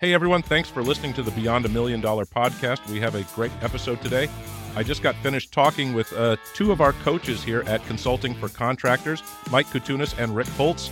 [0.00, 2.88] Hey everyone, thanks for listening to the Beyond a Million Dollar podcast.
[2.88, 4.30] We have a great episode today.
[4.74, 8.48] I just got finished talking with uh, two of our coaches here at Consulting for
[8.48, 10.90] Contractors, Mike Katounas and Rick Holtz.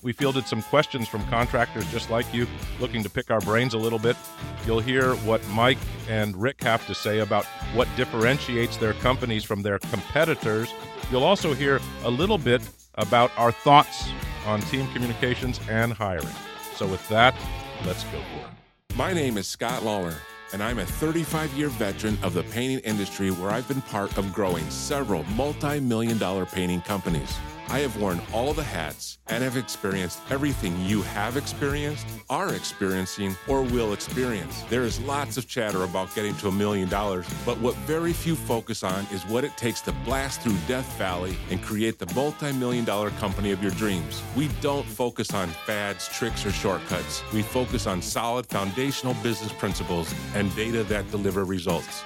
[0.00, 2.46] We fielded some questions from contractors just like you,
[2.80, 4.16] looking to pick our brains a little bit.
[4.64, 5.76] You'll hear what Mike
[6.08, 7.44] and Rick have to say about
[7.74, 10.72] what differentiates their companies from their competitors.
[11.10, 12.62] You'll also hear a little bit
[12.94, 14.08] about our thoughts
[14.46, 16.34] on team communications and hiring.
[16.76, 17.34] So, with that,
[17.84, 18.96] let's go for it.
[18.96, 20.14] My name is Scott Lollar,
[20.52, 24.32] and I'm a 35 year veteran of the painting industry where I've been part of
[24.32, 27.36] growing several multi million dollar painting companies.
[27.68, 33.36] I have worn all the hats and have experienced everything you have experienced, are experiencing,
[33.48, 34.62] or will experience.
[34.70, 38.36] There is lots of chatter about getting to a million dollars, but what very few
[38.36, 42.52] focus on is what it takes to blast through Death Valley and create the multi
[42.52, 44.22] million dollar company of your dreams.
[44.36, 47.22] We don't focus on fads, tricks, or shortcuts.
[47.32, 52.04] We focus on solid foundational business principles and data that deliver results.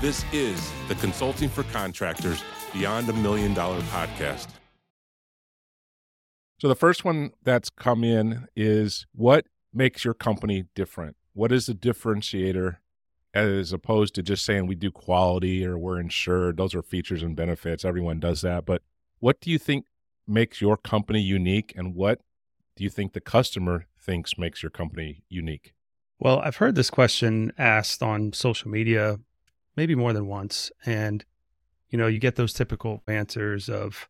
[0.00, 4.53] This is the Consulting for Contractors Beyond a Million Dollar podcast.
[6.64, 11.14] So the first one that's come in is what makes your company different?
[11.34, 12.76] What is the differentiator
[13.34, 16.56] as opposed to just saying we do quality or we're insured?
[16.56, 17.84] Those are features and benefits.
[17.84, 18.64] Everyone does that.
[18.64, 18.80] But
[19.18, 19.84] what do you think
[20.26, 22.22] makes your company unique and what
[22.76, 25.74] do you think the customer thinks makes your company unique?
[26.18, 29.18] Well, I've heard this question asked on social media
[29.76, 30.72] maybe more than once.
[30.86, 31.26] And,
[31.90, 34.08] you know, you get those typical answers of,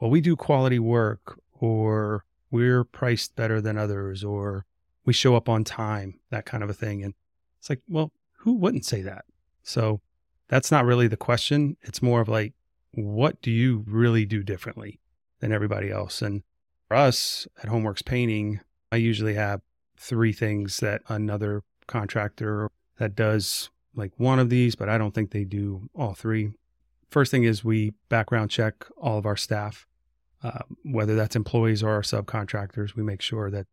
[0.00, 4.66] well, we do quality work or we're priced better than others, or
[5.04, 7.04] we show up on time, that kind of a thing.
[7.04, 7.14] And
[7.58, 9.24] it's like, well, who wouldn't say that?
[9.62, 10.00] So
[10.48, 11.76] that's not really the question.
[11.82, 12.54] It's more of like,
[12.92, 14.98] what do you really do differently
[15.38, 16.22] than everybody else?
[16.22, 16.42] And
[16.88, 19.60] for us at Home Works Painting, I usually have
[19.96, 25.30] three things that another contractor that does like one of these, but I don't think
[25.30, 26.50] they do all three.
[27.10, 29.86] First thing is we background check all of our staff.
[30.42, 33.66] Uh, whether that's employees or our subcontractors, we make sure that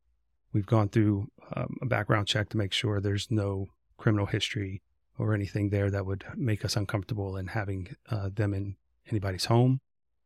[0.52, 3.68] we've gone through um, a background check to make sure there's no
[3.98, 4.82] criminal history
[5.18, 8.76] or anything there that would make us uncomfortable in having uh, them in
[9.10, 9.80] anybody's home.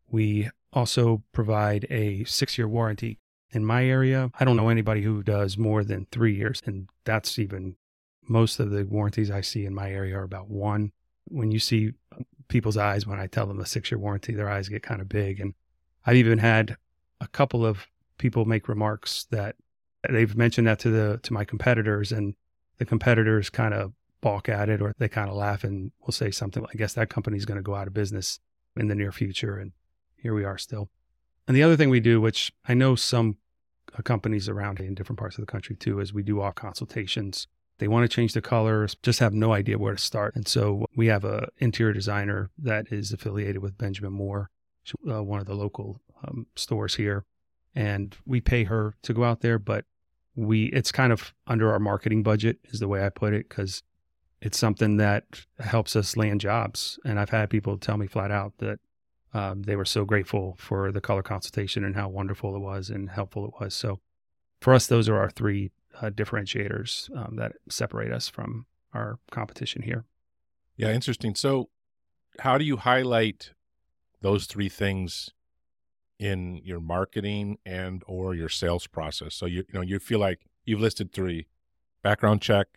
[0.09, 3.19] We also provide a six year warranty.
[3.53, 7.37] In my area, I don't know anybody who does more than three years, and that's
[7.37, 7.75] even
[8.27, 10.93] most of the warranties I see in my area are about one.
[11.25, 11.91] When you see
[12.47, 15.09] people's eyes when I tell them a six year warranty, their eyes get kind of
[15.09, 15.39] big.
[15.39, 15.53] And
[16.05, 16.77] I've even had
[17.19, 19.55] a couple of people make remarks that
[20.09, 22.35] they've mentioned that to the to my competitors, and
[22.77, 26.31] the competitors kind of balk at it, or they kind of laugh and will say
[26.31, 26.65] something.
[26.71, 28.39] I guess that company's going to go out of business
[28.75, 29.71] in the near future, and
[30.15, 30.89] here we are still.
[31.47, 33.37] And the other thing we do, which I know some
[33.97, 37.47] uh, companies around in different parts of the country too, is we do all consultations.
[37.79, 40.35] They want to change the colors, just have no idea where to start.
[40.35, 44.51] And so we have a interior designer that is affiliated with Benjamin Moore
[45.09, 47.25] uh, one of the local um, stores here,
[47.75, 49.59] and we pay her to go out there.
[49.59, 49.85] But
[50.35, 53.83] we it's kind of under our marketing budget is the way I put it because
[54.41, 55.23] it's something that
[55.59, 56.99] helps us land jobs.
[57.05, 58.79] And I've had people tell me flat out that
[59.33, 63.09] um, they were so grateful for the color consultation and how wonderful it was and
[63.09, 63.73] helpful it was.
[63.73, 63.99] So
[64.59, 65.71] for us, those are our three
[66.01, 70.05] uh, differentiators um, that separate us from our competition here.
[70.75, 71.35] Yeah, interesting.
[71.35, 71.69] So,
[72.39, 73.51] how do you highlight
[74.21, 75.31] those three things
[76.19, 79.35] in your marketing and or your sales process.
[79.35, 81.47] So you you know you feel like you've listed three:
[82.03, 82.67] background check,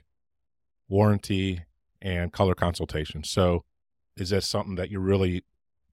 [0.89, 1.65] warranty,
[2.01, 3.25] and color consultation.
[3.25, 3.65] So
[4.17, 5.45] is that something that you're really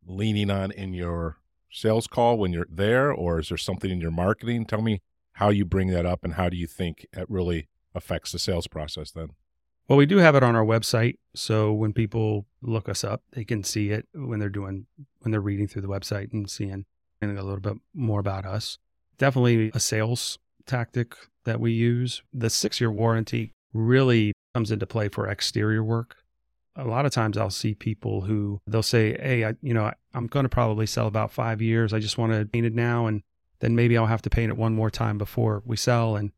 [0.05, 1.37] leaning on in your
[1.71, 4.65] sales call when you're there or is there something in your marketing?
[4.65, 5.01] Tell me
[5.33, 8.67] how you bring that up and how do you think it really affects the sales
[8.67, 9.29] process then?
[9.87, 11.17] Well, we do have it on our website.
[11.35, 14.85] So when people look us up, they can see it when they're doing,
[15.21, 16.85] when they're reading through the website and seeing
[17.21, 18.77] a little bit more about us.
[19.17, 21.15] Definitely a sales tactic
[21.45, 22.21] that we use.
[22.33, 26.17] The six year warranty really comes into play for exterior work.
[26.75, 29.93] A lot of times I'll see people who they'll say, Hey, I, you know, I,
[30.13, 31.93] I'm going to probably sell about five years.
[31.93, 33.07] I just want to paint it now.
[33.07, 33.21] And
[33.59, 36.15] then maybe I'll have to paint it one more time before we sell.
[36.15, 36.31] And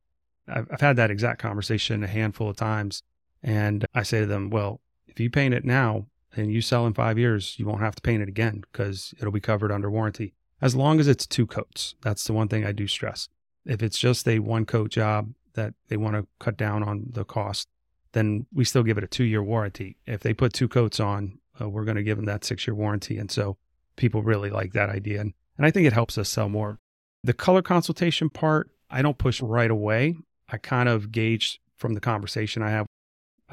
[0.48, 3.02] I've, I've had that exact conversation a handful of times
[3.44, 6.94] and I say to them, well, if you paint it now and you sell in
[6.94, 10.34] five years, you won't have to paint it again because it'll be covered under warranty.
[10.62, 11.96] As long as it's two coats.
[12.02, 13.28] That's the one thing I do stress.
[13.66, 17.26] If it's just a one coat job that they want to cut down on the
[17.26, 17.68] cost,
[18.14, 19.98] then we still give it a two year warranty.
[20.06, 22.76] If they put two coats on, uh, we're going to give them that six year
[22.76, 23.18] warranty.
[23.18, 23.58] And so
[23.96, 25.22] people really like that idea.
[25.22, 26.80] And, and I think it helps us sell more.
[27.24, 30.16] The color consultation part, I don't push right away.
[30.50, 32.86] I kind of gauge from the conversation I have.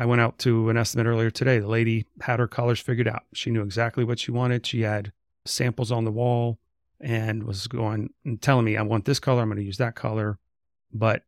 [0.01, 1.59] I went out to an estimate earlier today.
[1.59, 3.25] The lady had her colors figured out.
[3.35, 4.65] She knew exactly what she wanted.
[4.65, 5.13] She had
[5.45, 6.59] samples on the wall
[6.99, 9.43] and was going and telling me, I want this color.
[9.43, 10.39] I'm going to use that color.
[10.91, 11.25] But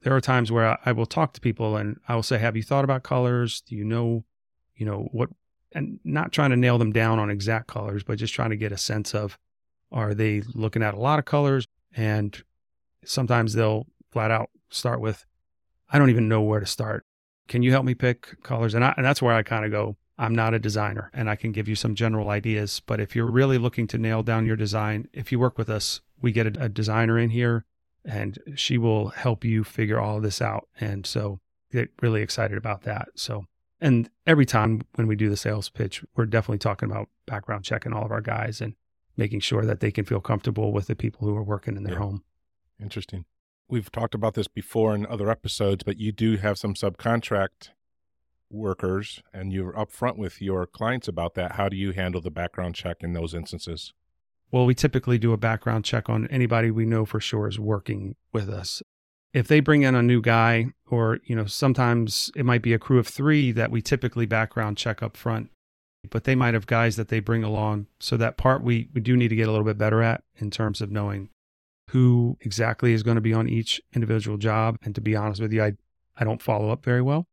[0.00, 2.62] there are times where I will talk to people and I will say, Have you
[2.62, 3.60] thought about colors?
[3.60, 4.24] Do you know,
[4.74, 5.28] you know, what,
[5.72, 8.72] and not trying to nail them down on exact colors, but just trying to get
[8.72, 9.38] a sense of
[9.92, 11.68] are they looking at a lot of colors?
[11.94, 12.42] And
[13.04, 15.26] sometimes they'll flat out start with,
[15.90, 17.05] I don't even know where to start.
[17.48, 18.74] Can you help me pick colors?
[18.74, 21.36] And, I, and that's where I kind of go, I'm not a designer and I
[21.36, 22.80] can give you some general ideas.
[22.86, 26.00] But if you're really looking to nail down your design, if you work with us,
[26.20, 27.64] we get a, a designer in here
[28.04, 30.68] and she will help you figure all of this out.
[30.80, 31.40] And so
[31.72, 33.08] get really excited about that.
[33.14, 33.44] So,
[33.80, 37.92] and every time when we do the sales pitch, we're definitely talking about background checking
[37.92, 38.74] all of our guys and
[39.16, 41.94] making sure that they can feel comfortable with the people who are working in their
[41.94, 42.00] yeah.
[42.00, 42.24] home.
[42.80, 43.24] Interesting.
[43.68, 47.70] We've talked about this before in other episodes, but you do have some subcontract
[48.48, 51.52] workers and you're upfront with your clients about that.
[51.52, 53.92] How do you handle the background check in those instances?
[54.52, 58.14] Well, we typically do a background check on anybody we know for sure is working
[58.32, 58.82] with us.
[59.32, 62.78] If they bring in a new guy, or, you know, sometimes it might be a
[62.78, 65.50] crew of three that we typically background check up front,
[66.08, 67.88] but they might have guys that they bring along.
[67.98, 70.52] So that part we, we do need to get a little bit better at in
[70.52, 71.30] terms of knowing
[71.90, 74.78] who exactly is going to be on each individual job.
[74.82, 75.72] And to be honest with you, I,
[76.16, 77.26] I don't follow up very well.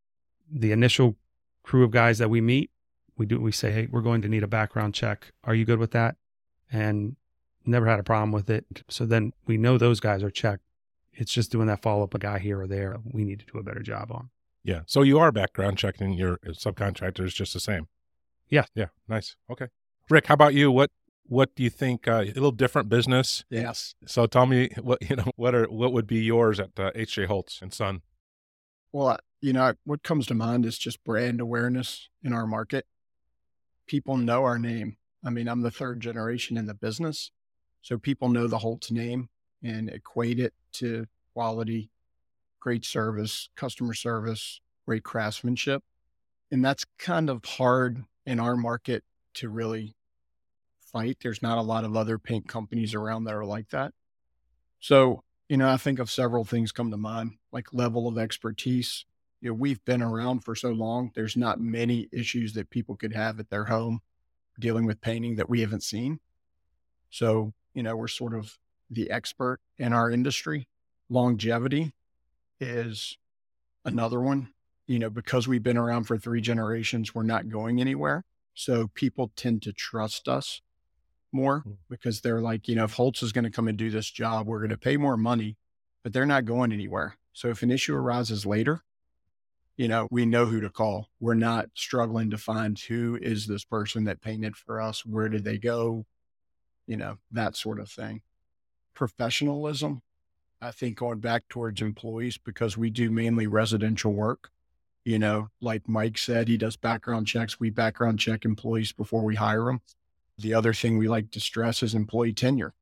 [0.51, 1.15] The initial
[1.63, 2.69] crew of guys that we meet,
[3.17, 5.31] we do we say, hey, we're going to need a background check.
[5.43, 6.15] Are you good with that?
[6.73, 7.15] and
[7.65, 8.83] never had a problem with it.
[8.89, 10.63] So then we know those guys are checked.
[11.13, 12.97] It's just doing that follow up a guy here or there.
[13.05, 14.31] We need to do a better job on.
[14.63, 14.81] Yeah.
[14.87, 17.87] So you are background checking your subcontractors just the same.
[18.49, 18.65] Yeah.
[18.73, 18.87] Yeah.
[19.07, 19.35] Nice.
[19.49, 19.67] Okay.
[20.09, 20.71] Rick, how about you?
[20.71, 20.89] What
[21.25, 22.07] what do you think?
[22.07, 23.43] Uh, a little different business.
[23.49, 23.95] Yes.
[24.05, 25.31] So tell me what you know.
[25.35, 27.25] What are what would be yours at uh, H.J.
[27.25, 28.01] Holtz and Son?
[28.91, 32.85] Well, you know what comes to mind is just brand awareness in our market.
[33.87, 34.97] People know our name.
[35.25, 37.31] I mean, I'm the third generation in the business.
[37.81, 39.29] So people know the Holtz name
[39.61, 41.89] and equate it to quality,
[42.59, 45.83] great service, customer service, great craftsmanship.
[46.51, 49.03] And that's kind of hard in our market
[49.35, 49.95] to really
[50.93, 51.17] fight.
[51.21, 53.93] There's not a lot of other paint companies around that are like that.
[54.79, 59.05] So, you know, I think of several things come to mind, like level of expertise.
[59.41, 63.13] You know, we've been around for so long, there's not many issues that people could
[63.13, 63.99] have at their home
[64.59, 66.19] dealing with painting that we haven't seen.
[67.09, 68.57] So, you know, we're sort of
[68.89, 70.67] the expert in our industry.
[71.09, 71.93] Longevity
[72.59, 73.17] is
[73.83, 74.49] another one.
[74.85, 78.25] You know, because we've been around for three generations, we're not going anywhere.
[78.53, 80.61] So people tend to trust us
[81.33, 81.71] more hmm.
[81.89, 84.47] because they're like, you know, if Holtz is going to come and do this job,
[84.47, 85.57] we're going to pay more money,
[86.03, 87.17] but they're not going anywhere.
[87.33, 88.83] So if an issue arises later,
[89.75, 91.09] you know, we know who to call.
[91.19, 95.05] We're not struggling to find who is this person that painted for us?
[95.05, 96.05] Where did they go?
[96.85, 98.21] You know, that sort of thing.
[98.93, 100.01] Professionalism,
[100.61, 104.49] I think going back towards employees because we do mainly residential work.
[105.05, 107.59] You know, like Mike said, he does background checks.
[107.59, 109.81] We background check employees before we hire them.
[110.37, 112.73] The other thing we like to stress is employee tenure.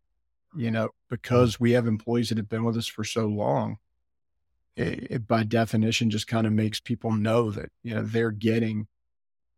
[0.55, 0.91] You know, mm.
[1.09, 3.77] because we have employees that have been with us for so long,
[4.75, 8.87] it, by definition just kind of makes people know that you know they're getting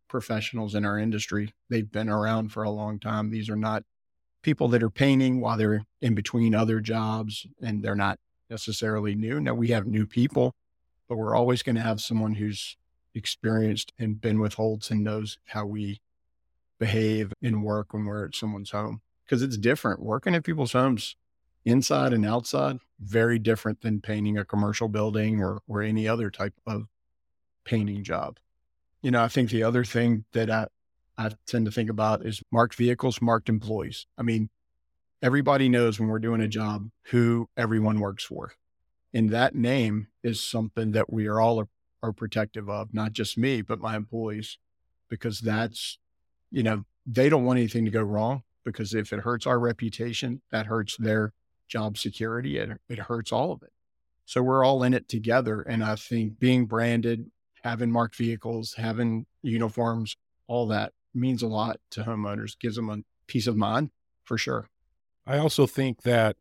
[0.08, 1.52] professionals in our industry.
[1.70, 3.30] They've been around for a long time.
[3.30, 3.84] These are not
[4.42, 8.18] people that are painting while they're in between other jobs and they're not
[8.50, 9.40] necessarily new.
[9.40, 10.54] Now we have new people,
[11.08, 12.76] but we're always going to have someone who's
[13.14, 16.00] experienced and been with Holtz and knows how we
[16.78, 20.00] behave and work when we're at someone's home because it's different.
[20.00, 21.16] Working at people's homes
[21.64, 26.54] inside and outside, very different than painting a commercial building or, or any other type
[26.66, 26.86] of
[27.64, 28.38] painting job.
[29.02, 30.66] You know, I think the other thing that I,
[31.16, 34.06] I tend to think about is marked vehicles, marked employees.
[34.18, 34.50] I mean,
[35.22, 38.52] everybody knows when we're doing a job who everyone works for.
[39.14, 41.68] And that name is something that we are all are,
[42.02, 44.58] are protective of, not just me, but my employees,
[45.08, 45.98] because that's,
[46.54, 50.40] you know, they don't want anything to go wrong because if it hurts our reputation,
[50.52, 51.32] that hurts their
[51.66, 53.72] job security, it, it hurts all of it.
[54.24, 55.62] So we're all in it together.
[55.62, 57.30] And I think being branded,
[57.64, 62.98] having marked vehicles, having uniforms, all that means a lot to homeowners, gives them a
[63.26, 63.90] peace of mind
[64.22, 64.68] for sure.
[65.26, 66.36] I also think that,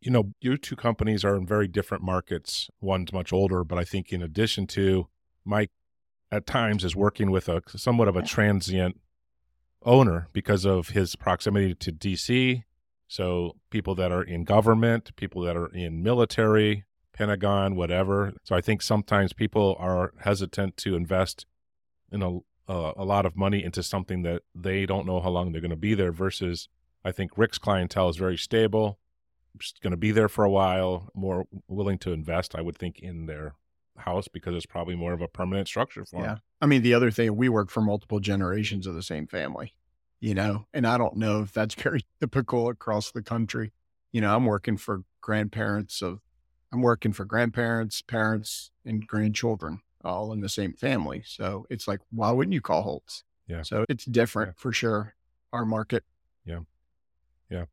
[0.00, 2.70] you know, your two companies are in very different markets.
[2.80, 5.08] One's much older, but I think in addition to
[5.44, 5.72] Mike
[6.30, 9.00] at times is working with a somewhat of a transient
[9.84, 12.64] owner because of his proximity to DC
[13.08, 18.34] so people that are in government, people that are in military, Pentagon, whatever.
[18.44, 21.46] So I think sometimes people are hesitant to invest
[22.12, 22.38] in a
[22.70, 25.70] uh, a lot of money into something that they don't know how long they're going
[25.70, 26.12] to be there.
[26.12, 26.68] Versus,
[27.02, 28.98] I think Rick's clientele is very stable,
[29.56, 32.54] just going to be there for a while, more willing to invest.
[32.54, 33.54] I would think in their
[33.98, 36.26] house because it's probably more of a permanent structure for Yeah.
[36.34, 36.42] them.
[36.60, 39.74] I mean, the other thing, we work for multiple generations of the same family,
[40.20, 43.72] you know, and I don't know if that's very typical across the country.
[44.12, 46.20] You know, I'm working for grandparents of,
[46.72, 51.22] I'm working for grandparents, parents, and grandchildren all in the same family.
[51.26, 53.24] So it's like, why wouldn't you call Holtz?
[53.46, 53.62] Yeah.
[53.62, 55.14] So it's different for sure.
[55.52, 56.04] Our market.
[56.44, 56.60] Yeah.
[57.50, 57.64] Yeah.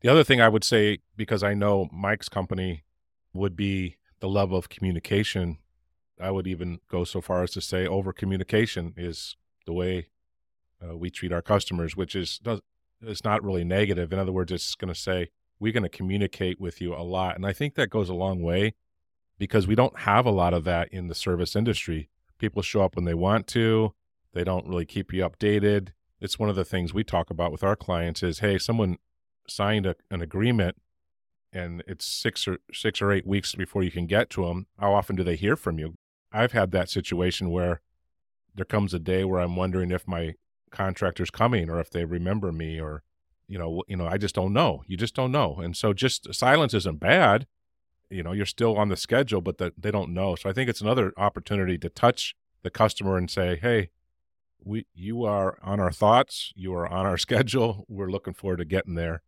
[0.00, 2.84] The other thing I would say, because I know Mike's company
[3.32, 5.58] would be the level of communication.
[6.20, 9.36] I would even go so far as to say over communication is
[9.66, 10.08] the way
[10.82, 12.60] uh, we treat our customers, which is does
[13.02, 14.12] it's not really negative.
[14.12, 17.36] In other words, it's going to say we're going to communicate with you a lot,
[17.36, 18.74] and I think that goes a long way
[19.38, 22.10] because we don't have a lot of that in the service industry.
[22.38, 23.94] People show up when they want to.
[24.32, 25.88] They don't really keep you updated.
[26.20, 28.98] It's one of the things we talk about with our clients is, hey, someone
[29.48, 30.76] signed a, an agreement
[31.52, 34.66] and it's six or six or eight weeks before you can get to them.
[34.78, 35.96] How often do they hear from you?
[36.32, 37.80] I've had that situation where
[38.54, 40.34] there comes a day where I'm wondering if my
[40.70, 43.02] contractor's coming or if they remember me or
[43.48, 44.82] you know you know I just don't know.
[44.86, 45.56] You just don't know.
[45.56, 47.46] And so just silence isn't bad.
[48.08, 50.34] You know, you're still on the schedule but the, they don't know.
[50.34, 53.90] So I think it's another opportunity to touch the customer and say, "Hey,
[54.62, 57.84] we you are on our thoughts, you are on our schedule.
[57.88, 59.22] We're looking forward to getting there."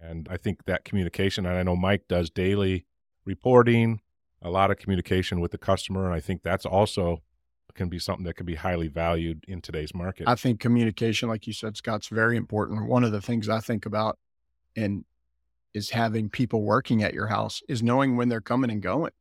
[0.00, 2.86] And I think that communication, and I know Mike does daily
[3.26, 4.00] reporting,
[4.42, 6.06] a lot of communication with the customer.
[6.06, 7.22] And I think that's also
[7.74, 10.28] can be something that can be highly valued in today's market.
[10.28, 12.88] I think communication, like you said, Scott's very important.
[12.88, 14.18] One of the things I think about
[14.76, 15.04] and
[15.72, 19.12] is having people working at your house is knowing when they're coming and going.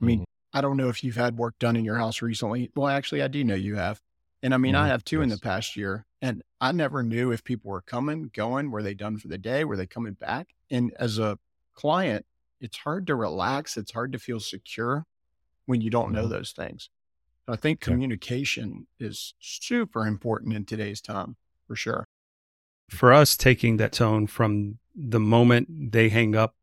[0.00, 0.24] I mean, Mhm.
[0.54, 2.70] I don't know if you've had work done in your house recently.
[2.74, 4.00] Well, actually, I do know you have.
[4.42, 4.90] And I mean, I Mhm.
[4.90, 6.06] have too in the past year.
[6.22, 9.64] And I never knew if people were coming, going, were they done for the day?
[9.64, 10.54] Were they coming back?
[10.70, 11.38] And as a
[11.74, 12.24] client,
[12.60, 13.76] it's hard to relax.
[13.76, 15.04] It's hard to feel secure
[15.66, 16.30] when you don't know Mhm.
[16.30, 16.90] those things.
[17.46, 17.92] So I think Yeah.
[17.92, 21.36] communication is super important in today's time
[21.66, 22.04] for sure.
[22.90, 26.54] for us taking that tone from the moment they hang up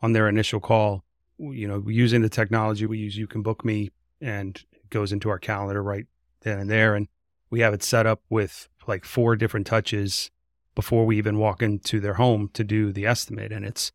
[0.00, 1.04] on their initial call
[1.38, 3.90] you know using the technology we use you can book me
[4.20, 6.06] and it goes into our calendar right
[6.42, 7.08] then and there and
[7.50, 10.30] we have it set up with like four different touches
[10.76, 13.90] before we even walk into their home to do the estimate and it's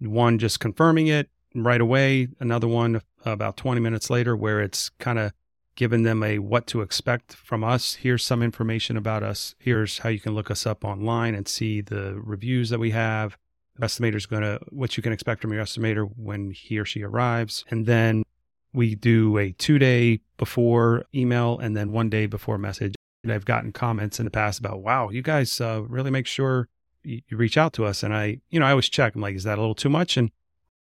[0.00, 5.18] one just confirming it right away another one about 20 minutes later where it's kind
[5.18, 5.32] of
[5.76, 7.94] giving them a what to expect from us.
[7.94, 9.54] Here's some information about us.
[9.58, 13.36] Here's how you can look us up online and see the reviews that we have.
[13.76, 17.02] The estimator's going to, what you can expect from your estimator when he or she
[17.02, 17.64] arrives.
[17.70, 18.24] And then
[18.72, 22.94] we do a two day before email and then one day before message.
[23.22, 26.68] And I've gotten comments in the past about, wow, you guys uh, really make sure
[27.02, 28.02] you, you reach out to us.
[28.02, 29.14] And I, you know, I always check.
[29.14, 30.16] I'm like, is that a little too much?
[30.16, 30.30] And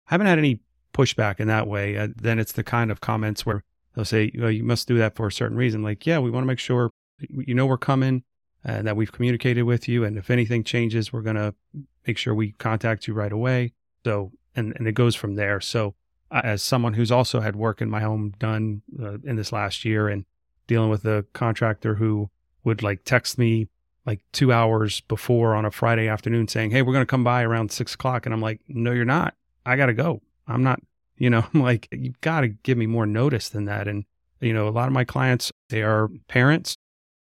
[0.07, 0.59] I haven't had any
[0.93, 1.97] pushback in that way.
[1.97, 3.63] Uh, then it's the kind of comments where
[3.95, 5.83] they'll say, well, you must do that for a certain reason.
[5.83, 6.91] Like, yeah, we want to make sure
[7.29, 8.23] you know we're coming
[8.63, 10.03] and that we've communicated with you.
[10.03, 11.53] And if anything changes, we're going to
[12.05, 13.73] make sure we contact you right away.
[14.03, 15.61] So, and, and it goes from there.
[15.61, 15.95] So,
[16.29, 19.85] uh, as someone who's also had work in my home done uh, in this last
[19.85, 20.25] year and
[20.67, 22.29] dealing with a contractor who
[22.65, 23.69] would like text me
[24.07, 27.43] like two hours before on a Friday afternoon saying, Hey, we're going to come by
[27.43, 28.25] around six o'clock.
[28.25, 29.35] And I'm like, No, you're not.
[29.65, 30.21] I got to go.
[30.47, 30.81] I'm not
[31.17, 34.05] you know i'm like you've got to give me more notice than that and
[34.39, 36.77] you know a lot of my clients they are parents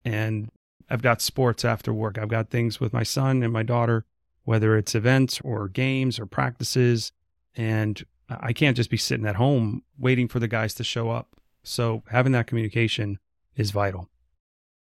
[0.05, 0.51] and
[0.91, 4.05] i've got sports after work i've got things with my son and my daughter
[4.45, 7.13] whether it's events or games or practices
[7.57, 11.29] and i can't just be sitting at home waiting for the guys to show up
[11.63, 13.19] so having that communication
[13.57, 14.09] is vital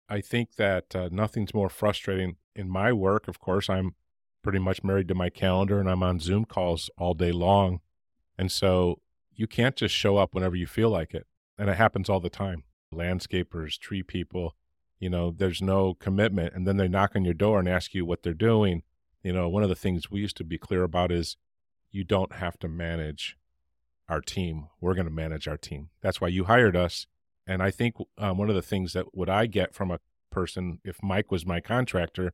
[0.08, 3.28] I think that uh, nothing's more frustrating in my work.
[3.28, 3.94] Of course, I'm
[4.42, 7.80] pretty much married to my calendar and I'm on Zoom calls all day long.
[8.38, 9.00] And so
[9.32, 11.26] you can't just show up whenever you feel like it.
[11.58, 12.64] And it happens all the time.
[12.92, 14.54] Landscapers, tree people,
[14.98, 16.54] you know, there's no commitment.
[16.54, 18.82] And then they knock on your door and ask you what they're doing.
[19.22, 21.36] You know, one of the things we used to be clear about is
[21.90, 23.36] you don't have to manage
[24.08, 24.68] our team.
[24.80, 25.88] We're going to manage our team.
[26.02, 27.06] That's why you hired us.
[27.46, 30.78] And I think um, one of the things that would I get from a person,
[30.84, 32.32] if Mike was my contractor,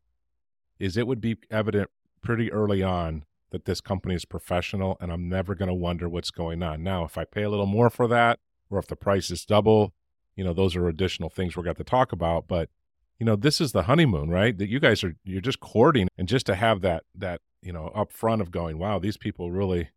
[0.78, 1.90] is it would be evident
[2.22, 6.30] pretty early on that this company is professional and I'm never going to wonder what's
[6.30, 6.82] going on.
[6.82, 8.38] Now, if I pay a little more for that
[8.70, 9.92] or if the price is double,
[10.36, 12.46] you know, those are additional things we're going to talk about.
[12.46, 12.70] But,
[13.18, 14.56] you know, this is the honeymoon, right?
[14.56, 16.08] That you guys are, you're just courting.
[16.16, 19.50] And just to have that, that, you know, up front of going, wow, these people
[19.50, 19.90] really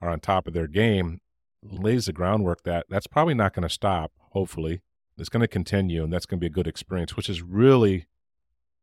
[0.00, 1.20] are on top of their game
[1.62, 4.82] lays the groundwork that that's probably not going to stop, hopefully.
[5.18, 8.06] It's going to continue and that's going to be a good experience, which is really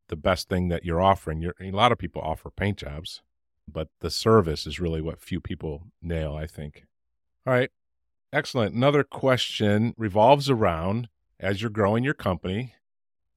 [0.08, 1.40] the best thing that you're offering.
[1.40, 3.22] You're, a lot of people offer paint jobs,
[3.70, 6.84] but the service is really what few people nail, I think.
[7.46, 7.70] All right.
[8.32, 8.74] Excellent.
[8.74, 11.08] Another question revolves around
[11.38, 12.74] as you're growing your company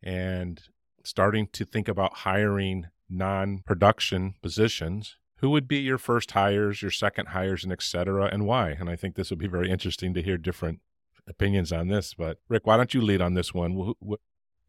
[0.01, 0.61] and
[1.03, 6.91] starting to think about hiring non production positions, who would be your first hires, your
[6.91, 8.71] second hires, and et cetera, and why?
[8.71, 10.79] And I think this would be very interesting to hear different
[11.27, 12.13] opinions on this.
[12.13, 13.93] But Rick, why don't you lead on this one?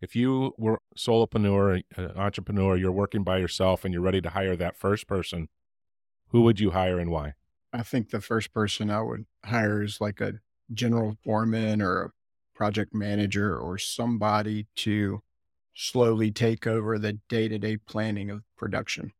[0.01, 4.57] If you were solopreneur, an entrepreneur, you're working by yourself and you're ready to hire
[4.57, 5.49] that first person,
[6.29, 7.35] who would you hire and why?
[7.73, 10.35] I think the first person I would hire is like a
[10.73, 12.11] general foreman or a
[12.55, 15.23] project manager or somebody to
[15.75, 19.13] slowly take over the day to day planning of production.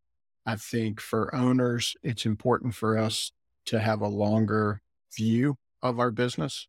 [0.47, 3.33] I think for owners, it's important for us
[3.67, 4.81] to have a longer
[5.15, 6.67] view of our business.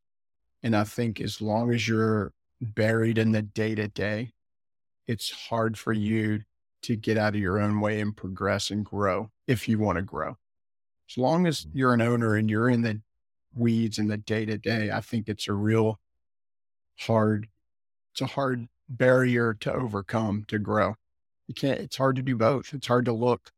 [0.63, 4.33] And I think as long as you're buried in the day to day,
[5.07, 6.41] it's hard for you
[6.83, 10.01] to get out of your own way and progress and grow if you want to
[10.01, 10.37] grow.
[11.09, 11.71] As long as mm.
[11.73, 13.01] you're an owner and you're in the
[13.55, 15.99] weeds in the day to day, I think it's a real
[16.99, 17.47] hard,
[18.13, 20.95] it's a hard barrier to overcome to grow.
[21.47, 22.73] You can't, it's hard to do both.
[22.73, 23.51] It's hard to look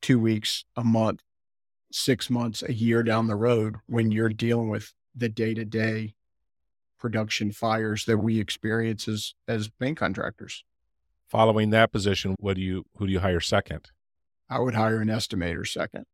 [0.00, 1.20] two weeks, a month,
[1.92, 6.14] six months, a year down the road when you're dealing with the day to day
[6.98, 10.64] production fires that we experience as as paint contractors.
[11.28, 13.90] Following that position, what do you who do you hire second?
[14.48, 16.06] I would hire an estimator second.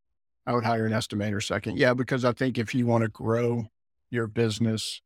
[0.47, 1.79] I would hire an estimator second.
[1.79, 3.67] Yeah, because I think if you want to grow
[4.11, 5.01] your business,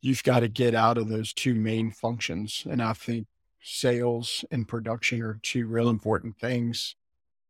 [0.00, 2.64] you've got to get out of those two main functions.
[2.68, 3.26] And I think
[3.60, 6.96] sales and production are two real important things.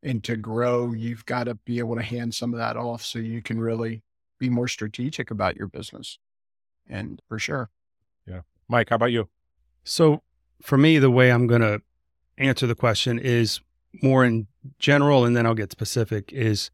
[0.02, 3.18] And to grow, you've got to be able to hand some of that off so
[3.18, 4.02] you can really
[4.38, 6.18] be more strategic about your business
[6.88, 7.70] and for sure.
[8.26, 8.40] Yeah.
[8.68, 9.28] Mike, how about you?
[9.84, 10.22] So
[10.60, 11.82] for me, the way I'm going to
[12.38, 13.60] answer the question is
[14.02, 14.46] more in
[14.78, 16.70] general, and then I'll get specific is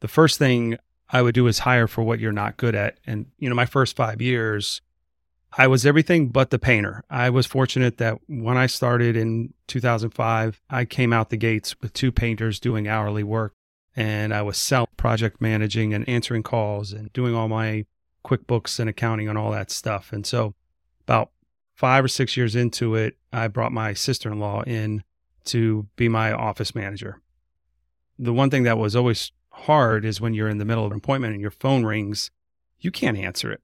[0.00, 0.78] the first thing
[1.10, 2.98] I would do is hire for what you're not good at.
[3.06, 4.80] And, you know, my first five years,
[5.56, 7.04] I was everything but the painter.
[7.08, 11.92] I was fortunate that when I started in 2005, I came out the gates with
[11.92, 13.54] two painters doing hourly work
[13.96, 17.86] and I was self project managing and answering calls and doing all my
[18.26, 20.12] QuickBooks and accounting and all that stuff.
[20.12, 20.54] And so,
[21.06, 21.30] about
[21.74, 25.04] five or six years into it, I brought my sister in law in
[25.46, 27.20] to be my office manager.
[28.18, 30.98] The one thing that was always hard is when you're in the middle of an
[30.98, 32.30] appointment and your phone rings,
[32.80, 33.62] you can't answer it.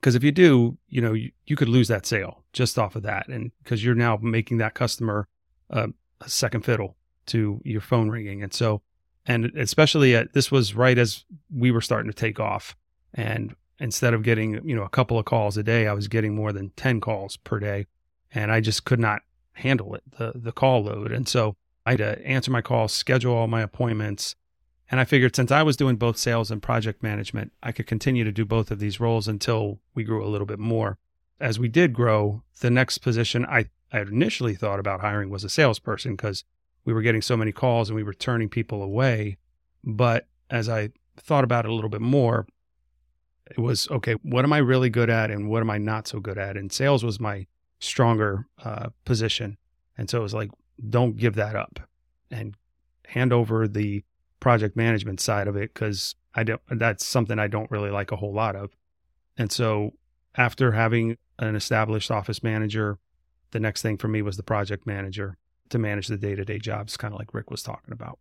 [0.00, 3.02] Because if you do, you know, you, you could lose that sale just off of
[3.02, 3.28] that.
[3.28, 5.28] And because you're now making that customer
[5.70, 5.88] uh,
[6.20, 8.42] a second fiddle to your phone ringing.
[8.42, 8.82] And so,
[9.26, 12.76] and especially at, this was right as we were starting to take off.
[13.14, 16.34] And instead of getting, you know, a couple of calls a day, I was getting
[16.34, 17.86] more than 10 calls per day.
[18.32, 21.12] And I just could not handle it, the, the call load.
[21.12, 24.34] And so I had to answer my calls, schedule all my appointments.
[24.90, 28.24] And I figured since I was doing both sales and project management, I could continue
[28.24, 30.98] to do both of these roles until we grew a little bit more.
[31.40, 35.48] As we did grow, the next position I, I initially thought about hiring was a
[35.48, 36.44] salesperson because
[36.84, 39.36] we were getting so many calls and we were turning people away.
[39.84, 42.46] But as I thought about it a little bit more,
[43.50, 46.20] it was okay, what am I really good at and what am I not so
[46.20, 46.56] good at?
[46.56, 47.46] And sales was my
[47.80, 49.56] stronger uh, position.
[49.96, 50.50] And so it was like,
[50.90, 51.80] don't give that up
[52.30, 52.54] and
[53.06, 54.04] hand over the
[54.40, 58.16] project management side of it because I don't, that's something I don't really like a
[58.16, 58.70] whole lot of.
[59.36, 59.94] And so
[60.36, 62.98] after having an established office manager,
[63.50, 65.36] the next thing for me was the project manager
[65.70, 68.18] to manage the day to day jobs, kind of like Rick was talking about.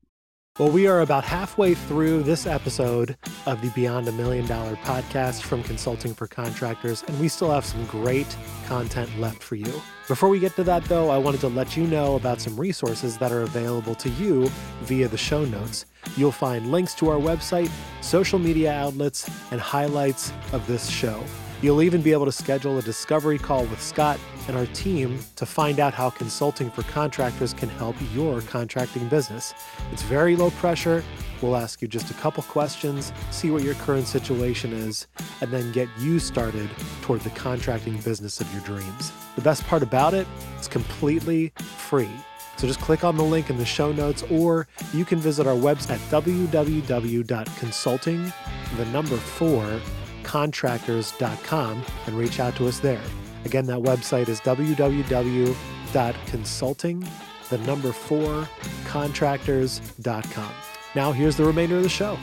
[0.60, 3.16] Well, we are about halfway through this episode
[3.46, 7.64] of the Beyond a Million Dollar podcast from Consulting for Contractors, and we still have
[7.64, 9.72] some great content left for you.
[10.08, 13.20] Before we get to that, though, I wanted to let you know about some resources
[13.20, 14.50] that are available to you
[14.82, 15.86] via the show notes.
[16.16, 17.70] You'll find links to our website,
[18.02, 21.24] social media outlets, and highlights of this show.
[21.60, 25.46] You'll even be able to schedule a discovery call with Scott and our team to
[25.46, 29.56] find out how consulting for contractors can help your contracting business.
[29.92, 31.04] It's very low pressure.
[31.42, 35.08] We'll ask you just a couple questions, see what your current situation is,
[35.42, 36.70] and then get you started
[37.02, 39.12] toward the contracting business of your dreams.
[39.36, 42.12] The best part about it, it's completely free.
[42.58, 45.56] So just click on the link in the show notes, or you can visit our
[45.56, 48.34] website at www.consulting,
[48.78, 49.80] the number four,
[50.28, 53.02] contractors.com and reach out to us there.
[53.46, 57.08] Again, that website is www.consulting,
[57.50, 58.50] the number four,
[58.86, 60.52] contractors.com.
[60.96, 62.18] Now, here's the remainder of the show.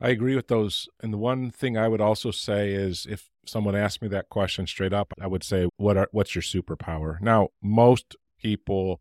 [0.00, 0.88] I agree with those.
[1.02, 4.66] And the one thing I would also say is if someone asked me that question
[4.66, 9.00] straight up, I would say, "What are what's your superpower?" Now, most people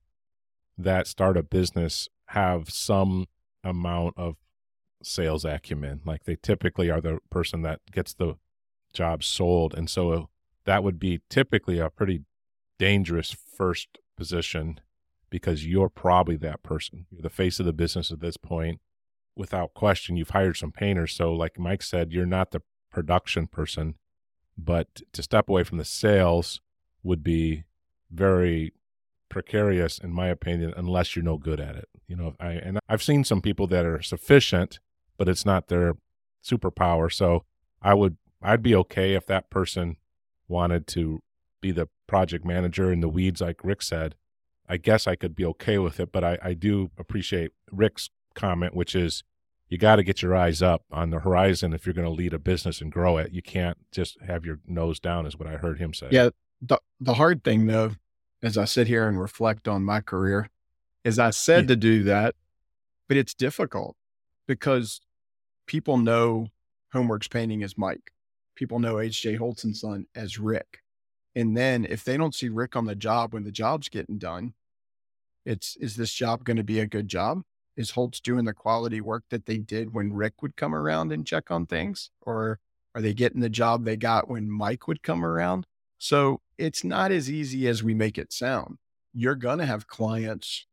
[0.78, 3.28] that start a business have some
[3.66, 4.38] amount of
[5.04, 6.02] sales acumen.
[6.06, 8.36] Like they typically are the person that gets the
[8.94, 10.24] job sold, and so uh,
[10.64, 12.22] that would be typically a pretty
[12.78, 14.80] dangerous first position
[15.30, 17.08] because you're probably that person.
[17.12, 18.80] You're the face of the business at this point.
[19.36, 21.14] Without question, you've hired some painters.
[21.14, 23.96] So, like Mike said, you're not the production person,
[24.58, 26.62] but to step away from the sales
[27.04, 27.66] would be
[28.10, 28.74] very
[29.30, 31.90] precarious, in my opinion, unless you're no good at it.
[32.08, 34.80] You know, I and I've seen some people that are sufficient,
[35.18, 35.96] but it's not their
[36.44, 37.12] superpower.
[37.12, 37.46] So,
[37.82, 39.98] I would I'd be okay if that person
[40.48, 41.22] wanted to
[41.62, 44.16] be the project manager in the weeds, like Rick said,
[44.68, 48.76] I guess I could be okay with it, but I, I do appreciate Rick's comment,
[48.76, 49.24] which is
[49.70, 52.34] you got to get your eyes up on the horizon if you're going to lead
[52.34, 53.32] a business and grow it.
[53.32, 56.10] You can't just have your nose down, is what I heard him say.
[56.12, 56.30] Yeah.
[56.62, 57.92] The, the hard thing, though,
[58.46, 60.50] as I sit here and reflect on my career,
[61.04, 61.70] is I said yeah.
[61.70, 62.36] to do that,
[63.08, 63.96] but it's difficult
[64.48, 65.02] because
[65.66, 66.48] people know
[66.94, 68.12] Home Works Painting as Mike.
[68.56, 69.36] People know H.J.
[69.36, 70.84] Holtz son as Rick.
[71.36, 74.54] And then if they don't see Rick on the job when the job's getting done,
[75.44, 77.42] it's is this job going to be a good job?
[77.76, 81.26] Is Holtz doing the quality work that they did when Rick would come around and
[81.26, 82.12] check on things?
[82.22, 82.60] Or
[82.94, 85.66] are they getting the job they got when Mike would come around?
[85.98, 88.78] So it's not as easy as we make it sound.
[89.14, 90.66] You're going to have clients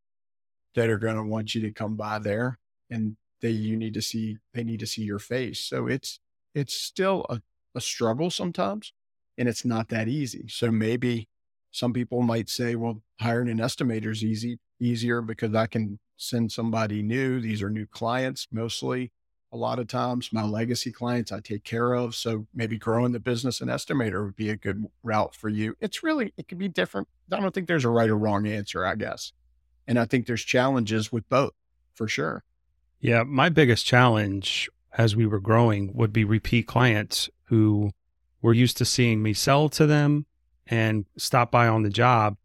[0.75, 2.59] that are going to want you to come by there
[2.90, 5.61] and they you need to see they need to see your face.
[5.61, 6.21] So it's
[6.55, 7.40] it's still a,
[7.75, 8.92] a struggle sometimes
[9.37, 10.47] and it's not that easy.
[10.49, 11.29] So maybe
[11.71, 16.53] some people might say, well, hiring an estimator is easy, easier because I can send
[16.53, 17.40] somebody new.
[17.40, 19.11] These are new clients mostly.
[19.52, 22.14] A lot of times, my legacy clients I take care of.
[22.14, 25.76] So maybe growing the business and estimator would be a good route for you.
[25.80, 27.06] It's really, it can be different.
[27.30, 29.32] I don't think there's a right or wrong answer, I guess.
[29.86, 31.52] And I think there's challenges with both
[31.92, 32.44] for sure.
[32.98, 33.24] Yeah.
[33.24, 37.90] My biggest challenge as we were growing would be repeat clients who
[38.40, 40.26] were used to seeing me sell to them
[40.66, 42.36] and stop by on the job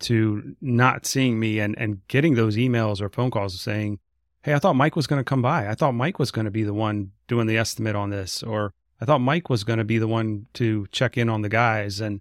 [0.00, 3.98] to not seeing me and, and getting those emails or phone calls saying,
[4.42, 5.68] Hey, I thought Mike was going to come by.
[5.68, 8.74] I thought Mike was going to be the one doing the estimate on this, or
[9.00, 12.00] I thought Mike was going to be the one to check in on the guys.
[12.00, 12.20] And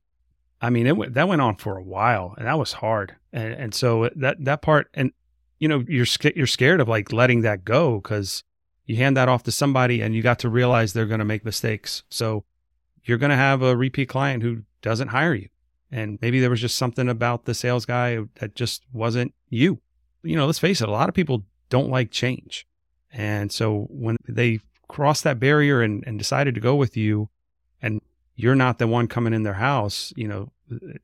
[0.62, 3.16] I mean, it went, that went on for a while and that was hard.
[3.34, 5.12] And, and so that, that part, and
[5.58, 6.06] you know, you're,
[6.36, 8.44] you're scared of like letting that go because
[8.86, 11.44] you hand that off to somebody and you got to realize they're going to make
[11.44, 12.04] mistakes.
[12.10, 12.44] So
[13.04, 15.50] you're going to have a repeat client who doesn't hire you.
[15.92, 19.80] And maybe there was just something about the sales guy that just wasn't you.
[20.24, 22.68] You know, let's face it, a lot of people don't like change.
[23.12, 27.30] And so when they crossed that barrier and, and decided to go with you
[27.82, 28.02] and
[28.36, 30.52] you're not the one coming in their house, you know,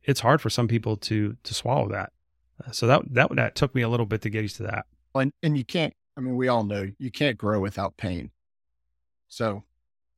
[0.04, 2.12] it's hard for some people to to swallow that.
[2.64, 4.86] Uh, so that that that took me a little bit to get used to that.
[5.16, 8.32] And and you can't I mean, we all know you can't grow without pain.
[9.28, 9.64] So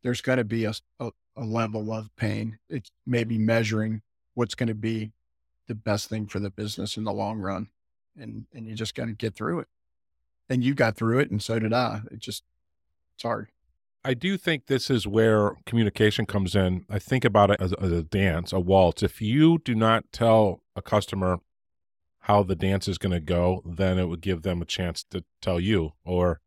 [0.02, 2.58] there's going to be a, a, a level of pain.
[2.70, 4.02] It's maybe measuring
[4.34, 5.12] what's going to be
[5.68, 7.68] the best thing for the business in the long run.
[8.18, 9.68] And, and you just got to get through it.
[10.50, 11.32] And you got through it.
[11.32, 12.02] And so did I.
[12.12, 12.44] It just,
[13.16, 13.50] it's hard.
[14.04, 16.86] I do think this is where communication comes in.
[16.90, 19.04] I think about it as, as, a dance, a waltz.
[19.04, 21.40] If you do not tell a customer
[22.22, 25.24] how the dance is going to go, then it would give them a chance to
[25.42, 26.40] tell you or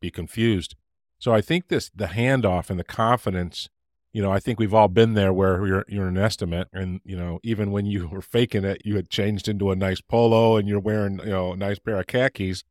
[0.00, 0.74] be confused.
[1.18, 3.68] So I think this the handoff and the confidence,
[4.12, 7.16] you know, I think we've all been there where you're you're an estimate and you
[7.16, 10.68] know, even when you were faking it, you had changed into a nice polo and
[10.68, 12.64] you're wearing, you know, a nice pair of khakis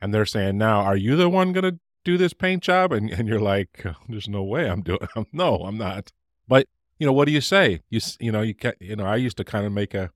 [0.00, 3.10] and they're saying, "Now, are you the one going to do this paint job?" And
[3.10, 6.12] and you're like, "There's no way I'm doing no, I'm not."
[6.48, 7.80] But, you know, what do you say?
[7.90, 10.10] You you know, you can you know, I used to kind of make a,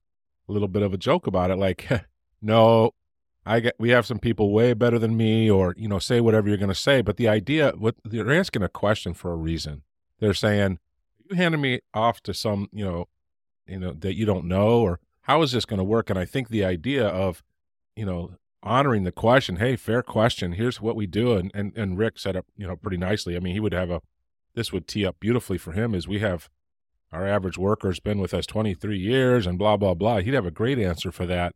[0.49, 1.89] a little bit of a joke about it like,
[2.43, 2.93] "No,
[3.47, 6.49] I get we have some people way better than me, or you know, say whatever
[6.49, 7.01] you're going to say.
[7.01, 9.83] But the idea, what they're asking a question for a reason.
[10.19, 10.79] They're saying,
[11.29, 13.09] "You handed me off to some, you know,
[13.67, 16.27] you know that you don't know, or how is this going to work?" And I
[16.27, 17.43] think the idea of,
[17.97, 18.33] you know,
[18.63, 20.53] honoring the question, "Hey, fair question.
[20.53, 23.37] Here's what we do," and and and Rick set up, you know, pretty nicely.
[23.37, 24.01] I mean, he would have a,
[24.55, 25.95] this would tee up beautifully for him.
[25.95, 26.49] Is we have
[27.13, 30.19] our average worker's been with us 23 years, and blah blah blah.
[30.19, 31.55] He'd have a great answer for that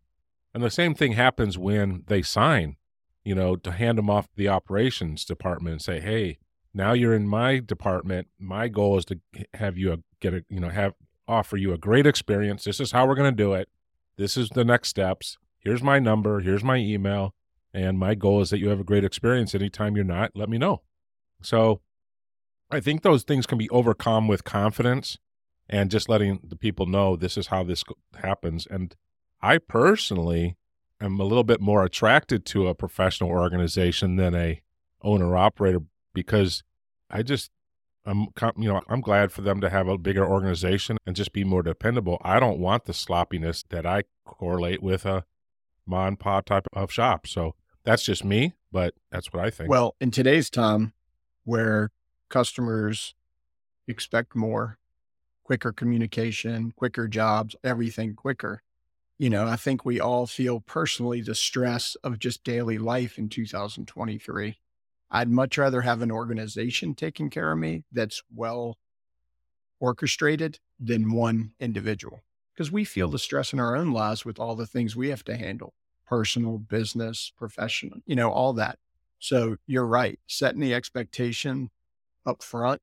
[0.55, 2.77] and the same thing happens when they sign,
[3.25, 6.39] you know, to hand them off the operations department and say, hey,
[6.73, 8.29] now you're in my department.
[8.39, 9.19] My goal is to
[9.55, 10.95] have you a, get a, you know, have
[11.27, 12.65] offer you a great experience.
[12.65, 13.69] This is how we're going to do it.
[14.17, 15.39] This is the next steps.
[15.65, 16.41] Here's my number.
[16.41, 17.35] Here's my email.
[17.73, 19.55] And my goal is that you have a great experience.
[19.55, 20.83] Anytime you're not, let me know.
[21.43, 21.81] So
[22.71, 25.19] I think those things can be overcome with confidence
[25.69, 27.83] and just letting the people know this is how this
[28.23, 28.67] happens.
[28.71, 28.95] And
[29.43, 30.57] I personally
[31.01, 34.63] am a little bit more attracted to a professional organization than a
[35.03, 35.81] owner operator
[36.13, 36.63] because
[37.11, 37.51] I just
[38.07, 41.45] I'm you know I'm glad for them to have a bigger organization and just be
[41.45, 42.19] more dependable.
[42.23, 45.25] I don't want the sloppiness that I correlate with a
[45.87, 47.27] mom and type of shop.
[47.27, 49.71] So that's just me, but that's what I think.
[49.71, 50.93] Well, in today's time
[51.45, 51.91] where
[52.29, 53.15] customers
[53.87, 54.79] expect more,
[55.45, 58.63] quicker communication, quicker jobs, everything quicker.
[59.19, 63.29] You know, I think we all feel personally the stress of just daily life in
[63.29, 64.59] 2023.
[65.11, 68.79] I'd much rather have an organization taking care of me that's well
[69.79, 72.23] orchestrated than one individual
[72.55, 75.25] because we feel the stress in our own lives with all the things we have
[75.25, 75.75] to handle
[76.07, 78.79] personal, business, professional, you know, all that.
[79.19, 80.19] So you're right.
[80.27, 81.71] Setting the expectation
[82.27, 82.83] up front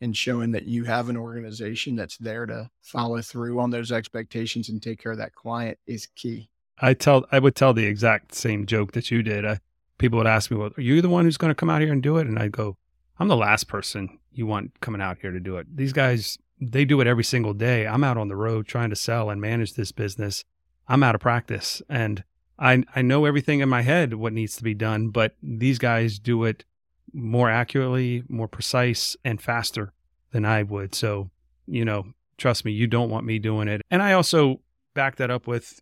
[0.00, 4.68] and showing that you have an organization that's there to follow through on those expectations
[4.68, 6.50] and take care of that client is key.
[6.78, 9.46] I tell I would tell the exact same joke that you did.
[9.46, 9.60] I,
[9.96, 11.92] people would ask me, "Well, are you the one who's going to come out here
[11.92, 12.76] and do it?" And I'd go,
[13.18, 15.74] "I'm the last person you want coming out here to do it.
[15.74, 17.86] These guys, they do it every single day.
[17.86, 20.44] I'm out on the road trying to sell and manage this business.
[20.88, 22.24] I'm out of practice, and
[22.58, 26.18] I I know everything in my head what needs to be done, but these guys
[26.18, 26.64] do it
[27.12, 29.92] more accurately, more precise, and faster
[30.32, 30.94] than I would.
[30.94, 31.30] So,
[31.66, 33.82] you know, trust me, you don't want me doing it.
[33.90, 34.60] And I also
[34.94, 35.80] back that up with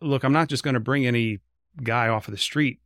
[0.00, 1.40] look, I'm not just going to bring any
[1.82, 2.80] guy off of the street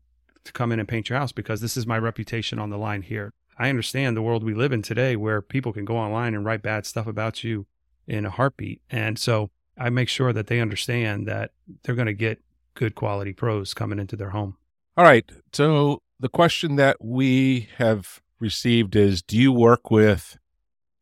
[0.45, 3.03] to come in and paint your house because this is my reputation on the line
[3.03, 3.33] here.
[3.59, 6.63] I understand the world we live in today where people can go online and write
[6.63, 7.67] bad stuff about you
[8.07, 8.83] in a heartbeat.
[8.91, 12.43] And so I make sure that they understand that they're going to get
[12.75, 14.57] good quality pros coming into their home.
[14.97, 15.31] All right.
[15.53, 20.39] So the question that we have received is Do you work with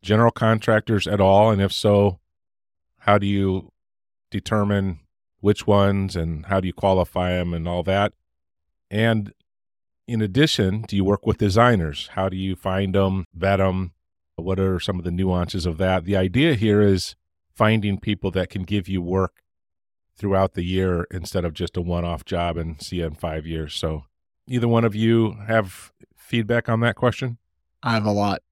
[0.02, 1.50] general contractors at all?
[1.50, 2.20] And if so,
[2.98, 3.72] how do you
[4.30, 5.00] determine
[5.40, 8.12] which ones and how do you qualify them and all that?
[8.90, 9.32] And
[10.06, 12.08] in addition, do you work with designers?
[12.12, 13.92] How do you find them, vet them?
[14.36, 16.04] What are some of the nuances of that?
[16.04, 17.14] The idea here is
[17.54, 19.42] finding people that can give you work
[20.16, 23.46] throughout the year instead of just a one off job and see you in five
[23.46, 23.74] years.
[23.74, 24.04] So,
[24.46, 27.38] either one of you have feedback on that question?
[27.82, 28.42] I have a lot.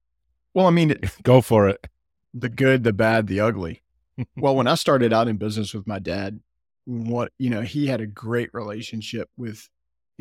[0.53, 1.87] Well, I mean, go for it.
[2.33, 3.81] The good, the bad, the ugly.
[4.37, 6.39] well, when I started out in business with my dad,
[6.85, 9.69] what, you know, he had a great relationship with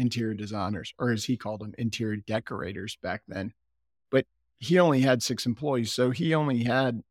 [0.01, 3.53] interior designers, or as he called them, interior decorators back then.
[4.11, 4.27] But
[4.59, 5.93] he only had six employees.
[5.93, 7.03] So he only had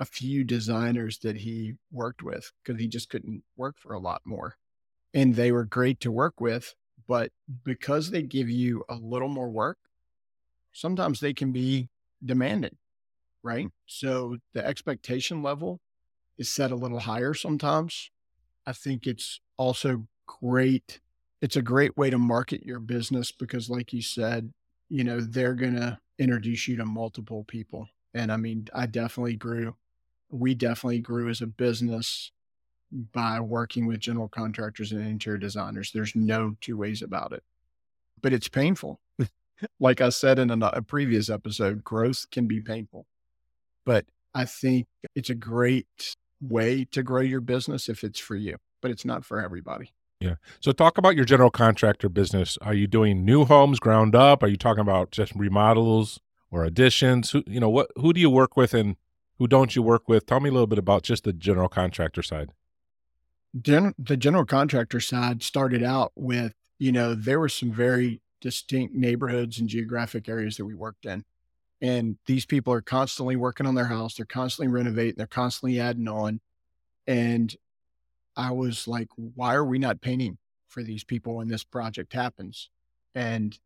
[0.00, 4.22] a few designers that he worked with because he just couldn't work for a lot
[4.24, 4.56] more.
[5.12, 6.74] And they were great to work with.
[7.06, 7.32] But
[7.64, 9.78] because they give you a little more work,
[10.72, 11.88] sometimes they can be
[12.24, 12.76] demanding,
[13.42, 13.68] right?
[13.86, 15.80] So the expectation level
[16.36, 18.10] is set a little higher sometimes.
[18.66, 21.00] I think it's also great.
[21.40, 24.52] It's a great way to market your business because, like you said,
[24.88, 27.88] you know, they're going to introduce you to multiple people.
[28.14, 29.76] And I mean, I definitely grew,
[30.30, 32.32] we definitely grew as a business
[32.90, 35.92] by working with general contractors and interior designers.
[35.92, 37.44] There's no two ways about it,
[38.20, 38.98] but it's painful
[39.80, 43.06] like I said in a, previous episode, growth can be painful.
[43.84, 48.56] But I think it's a great way to grow your business if it's for you,
[48.80, 49.92] but it's not for everybody.
[50.20, 50.34] Yeah.
[50.60, 52.58] So talk about your general contractor business.
[52.62, 54.42] Are you doing new homes ground up?
[54.42, 56.18] Are you talking about just remodels
[56.50, 57.30] or additions?
[57.30, 58.96] Who, you know, what who do you work with and
[59.38, 60.26] who don't you work with?
[60.26, 62.50] Tell me a little bit about just the general contractor side.
[63.60, 68.94] Gen- the general contractor side started out with, you know, there were some very distinct
[68.94, 71.24] neighborhoods and geographic areas that we worked in.
[71.80, 74.16] And these people are constantly working on their house.
[74.16, 75.14] They're constantly renovating.
[75.16, 76.40] They're constantly adding on.
[77.06, 77.54] And
[78.38, 82.70] I was like, why are we not painting for these people when this project happens?
[83.14, 83.58] And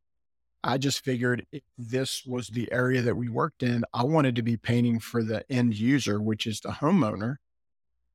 [0.65, 4.43] I just figured if this was the area that we worked in, I wanted to
[4.43, 7.37] be painting for the end user, which is the homeowner,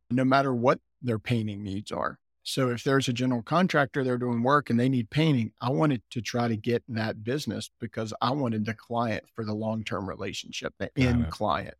[0.10, 2.17] no matter what their painting needs are.
[2.41, 6.02] So if there's a general contractor they're doing work and they need painting, I wanted
[6.12, 10.74] to try to get that business because I wanted the client for the long-term relationship,
[10.80, 11.76] the end client.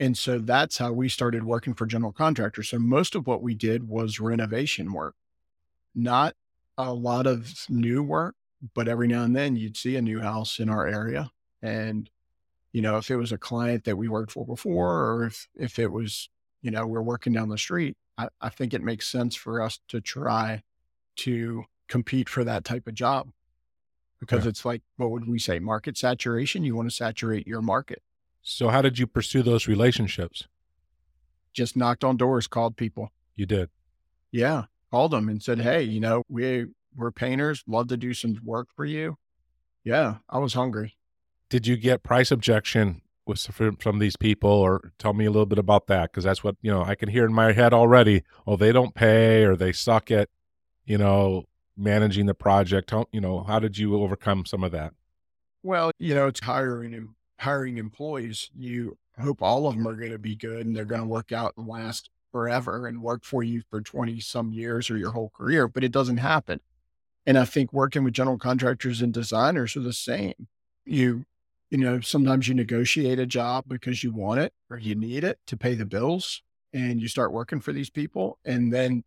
[0.00, 2.68] And so that's how we started working for general contractors.
[2.70, 5.14] So most of what we did was renovation work,
[5.94, 6.34] not
[6.76, 8.34] a lot of new work,
[8.74, 11.30] but every now and then you'd see a new house in our area.
[11.62, 12.10] And,
[12.72, 15.78] you know, if it was a client that we worked for before, or if, if
[15.78, 16.28] it was,
[16.60, 19.78] you know, we're working down the street, I, I think it makes sense for us
[19.88, 20.62] to try
[21.16, 23.30] to compete for that type of job
[24.18, 24.48] because Yeah.
[24.48, 25.60] it's like, what would we say?
[25.60, 26.64] Market saturation.
[26.64, 28.02] You want to saturate your market.
[28.44, 30.46] So how did you pursue those relationships?
[31.54, 33.10] Just knocked on doors, called people.
[33.34, 33.70] You did.
[34.30, 34.64] Yeah.
[34.90, 38.68] Called them and said, Hey, you know, we, we're painters, love to do some work
[38.76, 39.16] for you.
[39.82, 40.16] Yeah.
[40.28, 40.96] I was hungry.
[41.48, 45.46] Did you get price objection with from, from these people, or tell me a little
[45.46, 46.10] bit about that?
[46.10, 46.82] Because that's what you know.
[46.82, 48.24] I can hear in my head already.
[48.46, 50.28] Oh, they don't pay, or they suck at,
[50.84, 51.44] you know,
[51.76, 52.90] managing the project.
[52.90, 54.94] How, you know, how did you overcome some of that?
[55.62, 58.50] Well, you know, it's hiring em- hiring employees.
[58.56, 61.32] You hope all of them are going to be good and they're going to work
[61.32, 65.30] out and last forever and work for you for 20 some years or your whole
[65.30, 66.60] career, but it doesn't happen.
[67.26, 70.48] And I think working with general contractors and designers are the same.
[70.84, 71.24] You,
[71.70, 75.38] you know, sometimes you negotiate a job because you want it or you need it
[75.46, 76.42] to pay the bills
[76.72, 78.38] and you start working for these people.
[78.44, 79.04] And then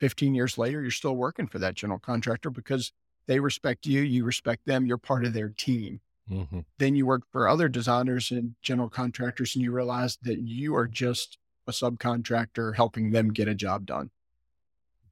[0.00, 2.92] 15 years later, you're still working for that general contractor because
[3.26, 6.60] they respect you, you respect them, you're part of their team Mm-hmm.
[6.78, 10.86] then you work for other designers and general contractors and you realize that you are
[10.86, 14.10] just a subcontractor helping them get a job done.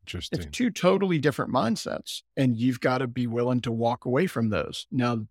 [0.03, 0.39] Interesting.
[0.39, 4.51] It's two totally different mindsets and you've got to be willing to walk away from
[4.51, 4.87] those.
[4.91, 5.27] Now,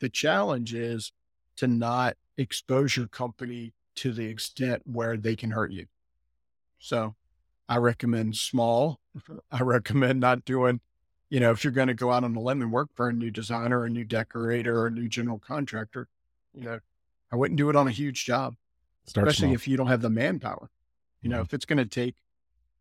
[0.00, 1.12] the challenge is
[1.56, 5.86] to not expose your company to the extent where they can hurt you.
[6.78, 7.16] So
[7.68, 9.00] I recommend small.
[9.50, 10.80] I recommend not doing,
[11.30, 13.12] you know, if you're going to go out on a limb and work for a
[13.12, 16.08] new designer, a new decorator, or a new general contractor,
[16.54, 16.80] you know,
[17.30, 18.56] I wouldn't do it on a huge job,
[19.06, 19.54] Start especially small.
[19.54, 20.70] if you don't have the manpower.
[21.20, 21.44] You know, Mhm.
[21.46, 22.16] if it's going to take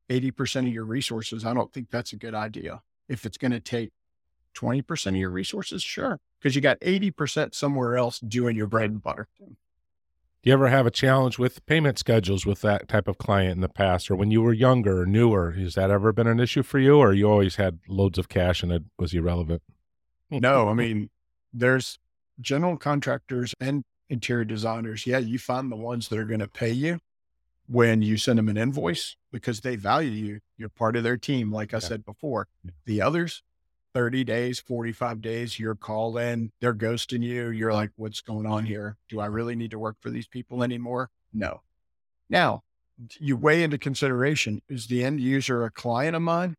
[0.10, 2.82] 80% of your resources, I don't think that's a good idea.
[3.10, 3.92] If it's going to take
[4.54, 6.20] 20% of your resources, sure.
[6.40, 9.28] Because you got 80% somewhere else doing your bread and butter.
[10.44, 13.62] Do you ever have a challenge with payment schedules with that type of client in
[13.62, 15.52] the past, or when you were younger or newer?
[15.54, 18.62] Has that ever been an issue for you, or you always had loads of cash
[18.64, 19.62] and it was irrelevant?
[20.30, 20.38] Hmm.
[20.40, 21.10] No, I mean,
[21.54, 21.98] there's
[22.40, 25.08] general contractors and interior designers.
[25.08, 27.00] Yeah, you find the ones that are going to pay you
[27.68, 30.40] when you send them an invoice because they value you.
[30.56, 31.82] You're part of their team, like I Yeah.
[31.82, 32.48] said before.
[32.64, 32.72] Yeah.
[32.86, 33.42] The others,
[33.98, 37.50] 30 days, 45 days, you're called in, they're ghosting you.
[37.50, 38.96] You're like, what's going on here?
[39.10, 41.10] Do I really need to work for these people anymore?
[41.34, 41.62] No.
[42.30, 42.62] Now,
[43.20, 46.54] you weigh into consideration is the end user a client of mine?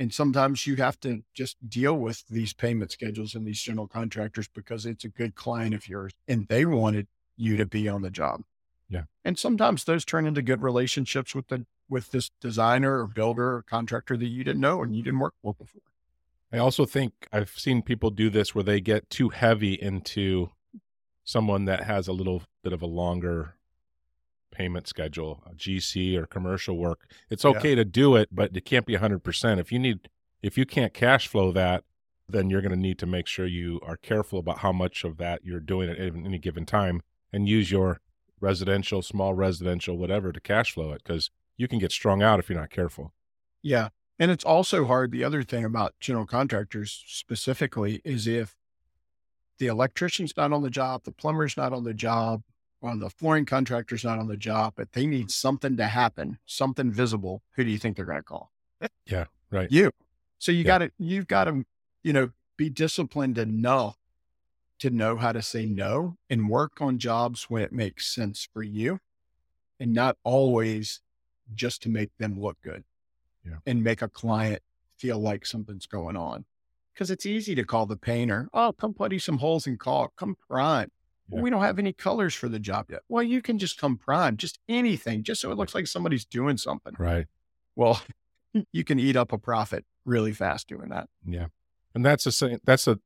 [0.00, 4.48] And sometimes you have to just deal with these payment schedules and these general contractors
[4.48, 8.10] because it's a good client of yours and they wanted you to be on the
[8.10, 8.40] job.
[8.88, 9.04] Yeah.
[9.24, 13.62] And sometimes those turn into good relationships with the with this designer or builder or
[13.62, 15.82] contractor that you didn't know and you didn't work with before.
[16.52, 20.50] I also think I've seen people do this where they get too heavy into
[21.24, 23.54] someone that has a little bit of a longer
[24.50, 27.08] payment schedule, a GC or commercial work.
[27.30, 27.50] It's Yeah.
[27.50, 29.58] okay to do it, but it can't be 100%.
[29.60, 30.08] If you need
[30.42, 31.84] if you can't cash flow that,
[32.28, 35.16] then you're going to need to make sure you are careful about how much of
[35.18, 37.00] that you're doing at any any given time
[37.32, 38.00] and use your
[38.40, 42.50] residential, small residential, whatever to cash flow it because you can get strung out if
[42.50, 43.14] you're not careful.
[43.62, 43.90] Yeah.
[44.22, 45.10] And it's also hard.
[45.10, 48.54] The other thing about general contractors specifically is if
[49.58, 52.44] the electrician's not on the job, the plumber's not on the job,
[52.80, 56.92] or the flooring contractor's not on the job, but they need something to happen, something
[56.92, 57.42] visible.
[57.56, 58.52] Who do you think they're going to call?
[59.06, 59.68] Yeah, right.
[59.72, 59.90] You.
[60.38, 60.66] So you Yeah.
[60.68, 61.64] got to, you've got to,
[62.04, 63.98] you know, be disciplined enough
[64.78, 68.62] to know how to say no and work on jobs when it makes sense for
[68.62, 69.00] you
[69.80, 71.00] and not always
[71.52, 72.84] just to make them look good
[73.44, 73.56] Yeah.
[73.66, 74.62] and make a client
[74.98, 76.44] feel like something's going on.
[76.96, 78.48] Cause it's easy to call the painter.
[78.52, 80.12] Oh, come putty some holes in caulk.
[80.16, 80.90] Come prime.
[81.30, 81.40] Yeah.
[81.40, 83.00] We don't have any colors for the job yet.
[83.08, 86.58] Well, you can just come prime, just anything, just so it looks like somebody's doing
[86.58, 86.92] something.
[86.98, 87.26] Right.
[87.74, 88.00] Well,
[88.72, 91.08] you can eat up a profit really fast doing that.
[91.24, 91.46] Yeah,
[91.94, 92.58] and that's the same.
[92.64, 93.00] That's the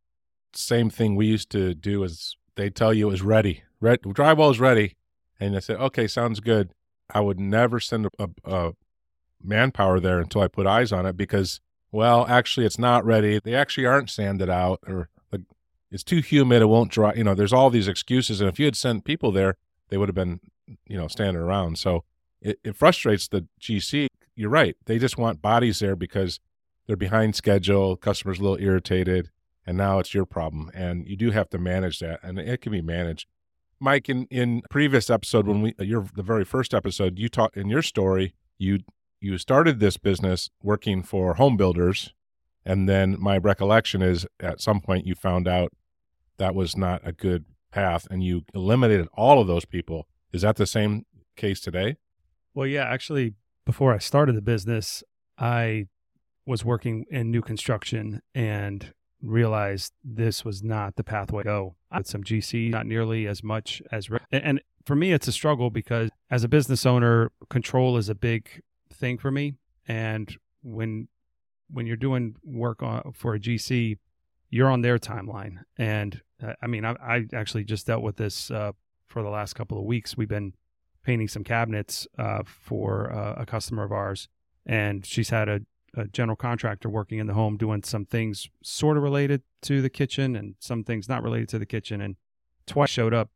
[0.55, 2.03] same thing we used to do.
[2.03, 4.96] Is they tell you it was ready, Red drywall is ready,
[5.38, 6.72] and I said, okay, sounds good.
[7.11, 8.72] I would never send a, a, a
[9.46, 11.61] manpower there until I put eyes on it because,
[11.92, 13.40] well, actually, it's not ready.
[13.42, 15.42] They actually aren't sanded out, or like
[15.90, 16.62] it's too humid.
[16.62, 17.14] It won't dry.
[17.14, 19.57] You know, there's all these excuses, and if you had sent people there,
[19.88, 20.40] they would have been,
[20.86, 21.78] you know, standing around.
[21.78, 22.05] So
[22.40, 24.09] it, it frustrates the GC.
[24.34, 24.76] You're right.
[24.86, 26.40] They just want bodies there because
[26.86, 29.30] they're behind schedule, customers a little irritated,
[29.66, 30.70] and now it's your problem.
[30.74, 33.26] And you do have to manage that, and it can be managed.
[33.78, 37.68] Mike, in in previous episode when we your the very first episode, you talked in
[37.68, 38.80] your story, you
[39.27, 42.14] you started this business working for home builders,
[42.64, 45.72] and then my recollection is at some point you found out
[46.39, 50.07] that was not a good path, and you eliminated all of those people.
[50.33, 51.07] Is that the same
[51.37, 51.97] case today?
[52.55, 55.03] Well, yeah, actually, before I started the business,
[55.37, 55.87] I
[56.47, 61.77] was working in new construction and realized this was not the pathway to go.
[61.95, 66.11] With some GC, not nearly as much as, and for me, it's a struggle because
[66.31, 68.62] as a business owner, control is a big
[68.97, 69.55] thing for me.
[69.86, 71.09] And when
[71.70, 73.99] when you're doing work on, for a GC,
[74.51, 75.59] you're on their timeline.
[75.76, 78.72] And uh, I mean, I, I, actually just dealt with this uh,
[79.09, 80.16] for the last couple of weeks.
[80.16, 80.55] We've been
[81.03, 84.28] painting some cabinets uh, for uh, a customer of ours,
[84.64, 85.61] and she's had a,
[85.97, 89.90] a, general contractor working in the home doing some things sort of related to the
[89.90, 92.01] kitchen and some things not related to the kitchen.
[92.01, 92.16] And
[92.66, 93.30] twice showed up.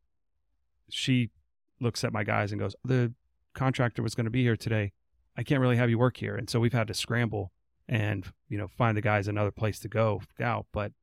[0.89, 1.31] She
[1.79, 3.13] looks at my guys and goes, "The
[3.53, 4.91] contractor was going to be here today.
[5.37, 7.51] I can't really have you work here." And so we've had to scramble
[7.87, 10.67] and you know find the guys another place to go out.
[10.71, 10.93] But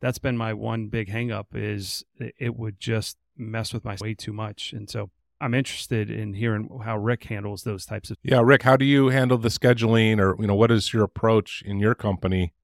[0.00, 4.32] that's been my one big hangup is it would just mess with my way too
[4.32, 4.72] much.
[4.72, 5.10] And so
[5.40, 8.16] I'm interested in hearing how Rick handles those types of.
[8.22, 11.62] Yeah, Rick, how do you handle the scheduling, or you know, what is your approach
[11.66, 12.54] in your company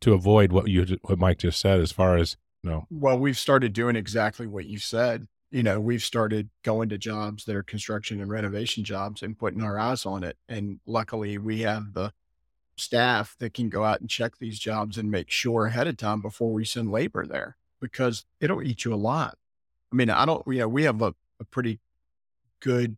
[0.00, 2.86] to avoid what you what Mike just said, as far as you know?
[2.90, 5.26] Well, we've started doing exactly what you said.
[5.52, 9.62] You know, we've started going to jobs that are construction and renovation jobs and putting
[9.62, 10.38] our eyes on it.
[10.48, 12.12] And luckily, we have the
[12.74, 16.22] staff that can go out and check these jobs and make sure ahead of time
[16.22, 19.36] before we send labor there because it'll eat you a lot.
[19.92, 21.80] I mean, I don't, you know, we have a, a pretty
[22.60, 22.96] good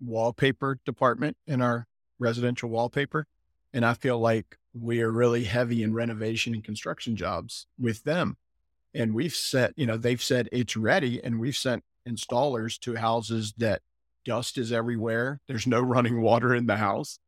[0.00, 1.86] wallpaper department in our
[2.18, 3.26] residential wallpaper.
[3.72, 8.38] And I feel like we are really heavy in renovation and construction jobs with them.
[8.94, 13.54] And we've set, you know, they've said it's ready and we've sent installers to houses
[13.58, 13.80] that
[14.24, 15.40] dust is everywhere.
[15.48, 17.18] There's no running water in the house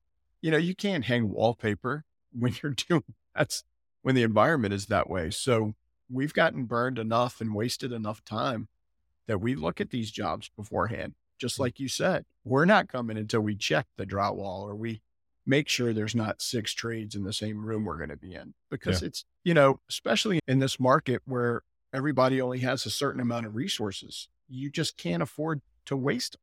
[0.45, 2.05] you know, you can't hang wallpaper
[2.39, 3.03] when you're doing
[3.35, 3.65] that's
[4.03, 5.31] when the environment is that way.
[5.31, 5.75] So
[6.11, 8.69] we've gotten burned enough and wasted enough time
[9.27, 11.15] that we look at these jobs beforehand.
[11.39, 11.61] Just mm.
[11.61, 15.01] like you said, we're not coming until we check the drywall or we
[15.47, 18.55] make sure there's not six trades in the same room we're going to be in
[18.71, 19.09] because yeah.
[19.09, 23.55] it's, you know, especially in this market where everybody only has a certain amount of
[23.55, 26.41] resources, you just can't afford to waste them.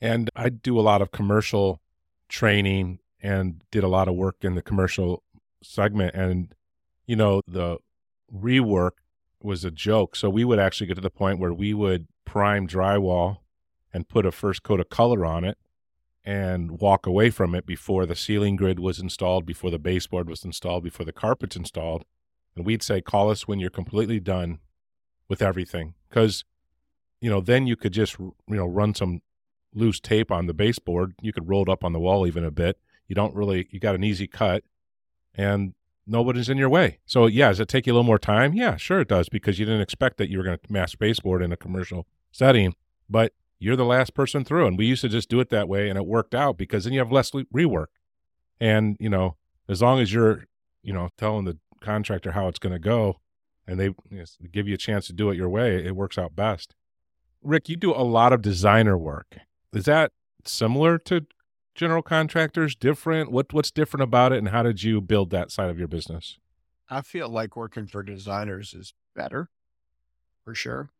[0.00, 1.80] And I do a lot of commercial
[2.28, 5.24] training and did a lot of work in the commercial
[5.62, 6.14] segment.
[6.14, 6.54] And,
[7.06, 7.78] you know, the
[8.32, 8.92] rework
[9.42, 10.14] was a joke.
[10.14, 13.38] So we would actually get to the point where we would prime drywall
[13.92, 15.58] and put a first coat of color on it
[16.28, 20.44] and walk away from it before the ceiling grid was installed, before the baseboard was
[20.44, 22.04] installed, before the carpet's installed.
[22.54, 24.58] And we'd say, call us when you're completely done
[25.28, 25.94] with everything.
[26.08, 26.44] Because,
[27.20, 29.22] you know, then you could just, you know, run some
[29.72, 31.14] loose tape on the baseboard.
[31.22, 33.80] You could roll it up on the wall even a bit you don't really, you
[33.80, 34.62] got an easy cut
[35.34, 35.74] and
[36.06, 36.98] nobody's in your way.
[37.06, 38.52] So, yeah, does it take you a little more time?
[38.52, 41.42] Yeah, sure it does because you didn't expect that you were going to mass baseboard
[41.42, 42.74] in a commercial setting,
[43.08, 44.66] but you're the last person through.
[44.66, 46.92] And we used to just do it that way and it worked out because then
[46.92, 47.86] you have less rework.
[48.60, 49.36] And, you know,
[49.68, 50.46] as long as you're,
[50.82, 53.20] you know, telling the contractor how it's going to go
[53.66, 56.18] and they you know, give you a chance to do it your way, it works
[56.18, 56.74] out best.
[57.42, 59.38] Rick, you do a lot of designer work.
[59.72, 60.12] Is that
[60.44, 61.26] similar to
[61.74, 63.30] general contractors different?
[63.30, 66.38] What what's different about it, and how did you build that side of your business?
[66.90, 69.50] I feel like working for designers is better,
[70.44, 70.90] for sure,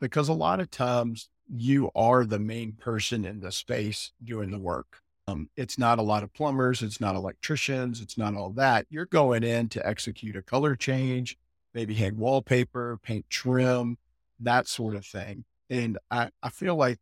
[0.00, 4.58] because a lot of times you are the main person in the space doing the
[4.58, 4.98] work.
[5.26, 8.86] Um, it's not a lot of plumbers, it's not electricians, it's not all that.
[8.90, 11.36] You're going in to execute a color change,
[11.74, 13.98] maybe hang wallpaper, paint trim,
[14.40, 15.44] that sort of thing.
[15.68, 16.98] And I, I feel like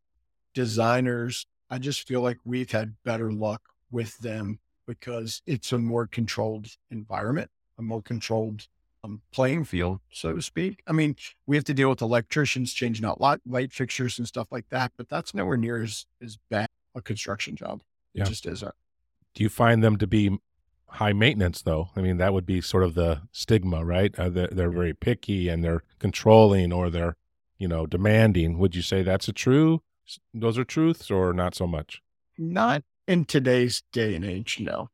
[0.53, 6.07] designers I just feel like we've had better luck with them because it's a more
[6.07, 8.67] controlled environment, a more controlled
[9.05, 10.83] um, playing field, so to speak.
[10.87, 14.49] I mean, we have to deal with electricians changing out light, light fixtures and stuff
[14.51, 17.83] like that, but that's nowhere near as, as bad a construction job.
[18.15, 18.25] It yeah.
[18.25, 18.75] just isn't.
[19.35, 20.39] Do you find them to be
[20.87, 21.91] high maintenance, though?
[21.95, 24.19] I mean, that would be sort of the stigma, right?
[24.19, 27.17] Uh, they're, they're very picky and they're controlling or they're,
[27.59, 28.59] you know, demanding.
[28.59, 29.83] Would you say that's a true
[30.33, 32.03] those are truths or not so much?
[32.37, 34.91] Not in today's day and age, no.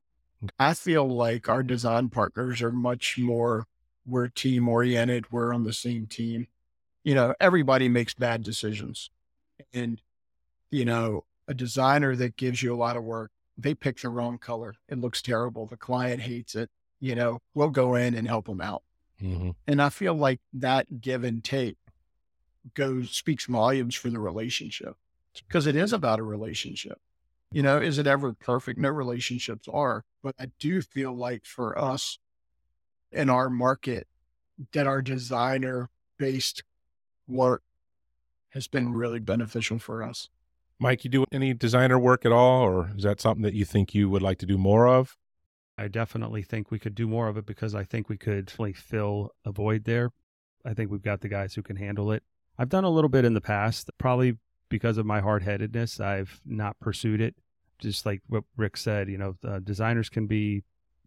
[0.58, 3.66] I feel like our design partners are much more,
[4.06, 6.48] we're team oriented, we're on the same team.
[7.02, 9.10] You know, everybody makes bad decisions.
[9.72, 10.00] And,
[10.70, 14.38] you know, a designer that gives you a lot of work, they pick the wrong
[14.38, 14.74] color.
[14.88, 15.66] It looks terrible.
[15.66, 16.70] The client hates it.
[17.00, 18.82] You know, we'll go in and help them out.
[19.22, 19.50] Mm-hmm.
[19.66, 21.76] And I feel like that give and take
[22.72, 24.96] goes speaks volumes for the relationship
[25.46, 26.98] because it is about a relationship.
[27.52, 28.80] You know, is it ever perfect?
[28.80, 32.18] No relationships are, but I do feel like for us
[33.14, 34.06] in our market,
[34.72, 36.62] that our designer based
[37.26, 37.62] work
[38.50, 40.28] has been really beneficial for us.
[40.78, 43.94] Mike, you do any designer work at all, or is that something that you think
[43.94, 45.16] you would like to do more of?
[45.76, 48.74] I definitely think we could do more of it because I think we could definitely
[48.74, 50.10] fill a void there.
[50.64, 52.22] I think we've got the guys who can handle it.
[52.58, 54.38] I've done a little bit in the past, probably
[54.68, 56.00] because of my hard headedness.
[56.00, 57.34] I've not pursued it.
[57.78, 60.62] Just like what Rick said, you know, uh, designers can be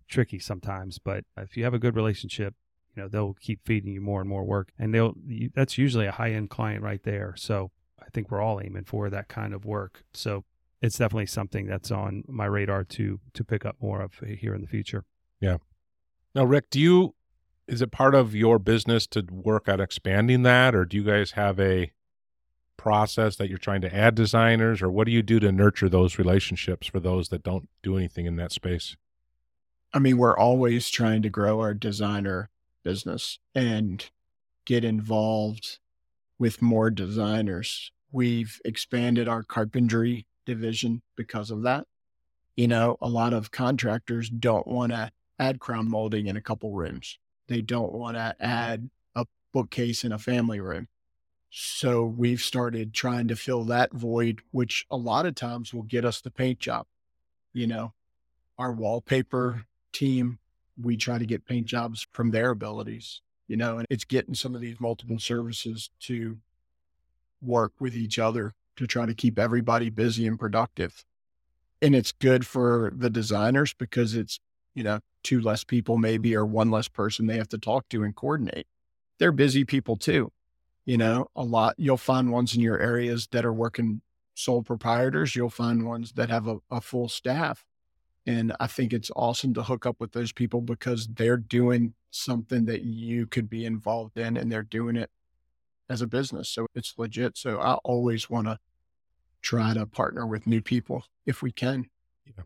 [0.08, 2.56] tricky sometimes, but if you have a good relationship,
[2.96, 4.72] you know, they'll keep feeding you more and more work.
[4.80, 5.16] And they'll,
[5.54, 7.34] that's usually a high end client right there.
[7.38, 10.04] So I think we're all aiming for that kind of work.
[10.14, 10.46] So
[10.82, 14.62] it's definitely something that's on my radar to to pick up more of here in
[14.62, 15.06] the future.
[15.40, 15.58] Yeah.
[16.36, 17.16] Now, Rick, do you
[17.68, 21.32] is it part of your business to work on expanding that, or do you guys
[21.32, 21.92] have a
[22.78, 26.18] process that you're trying to add designers, or what do you do to nurture those
[26.18, 28.96] relationships for those that don't do anything in that space?
[29.94, 32.50] I mean, we're always trying to grow our designer
[32.84, 34.10] business and
[34.66, 35.80] get involved
[36.38, 37.92] with more designers.
[38.12, 41.86] We've expanded our carpentry division because of that.
[42.56, 46.72] You know, a lot of contractors don't want to add crown molding in a couple
[46.74, 47.20] rooms.
[47.48, 50.88] They don't want to add a bookcase in a family room.
[51.50, 56.04] So we've started trying to fill that void, which a lot of times will get
[56.04, 56.88] us the paint job.
[57.54, 57.94] You know,
[58.58, 60.40] our wallpaper team,
[60.82, 64.56] we try to get paint jobs from their abilities, you know, and it's getting some
[64.56, 66.38] of these multiple services to
[67.42, 71.04] work with each other to try to keep everybody busy and productive.
[71.82, 74.40] And it's good for the designers because it's,
[74.74, 78.04] you know, two less people maybe or one less person they have to talk to
[78.04, 78.68] and coordinate.
[79.20, 80.32] They're busy people too.
[80.86, 84.02] You know, a lot, you'll find ones in your areas that are working
[84.36, 85.36] sole proprietors.
[85.36, 87.66] You'll find ones that have a, a full staff.
[88.28, 92.66] And I think it's awesome to hook up with those people because they're doing something
[92.66, 95.10] that you could be involved in and they're doing it
[95.90, 96.50] as a business.
[96.50, 97.38] So it's legit.
[97.38, 98.60] So I always want to
[99.42, 101.86] try to partner with new people if we can.
[102.26, 102.44] Yeah.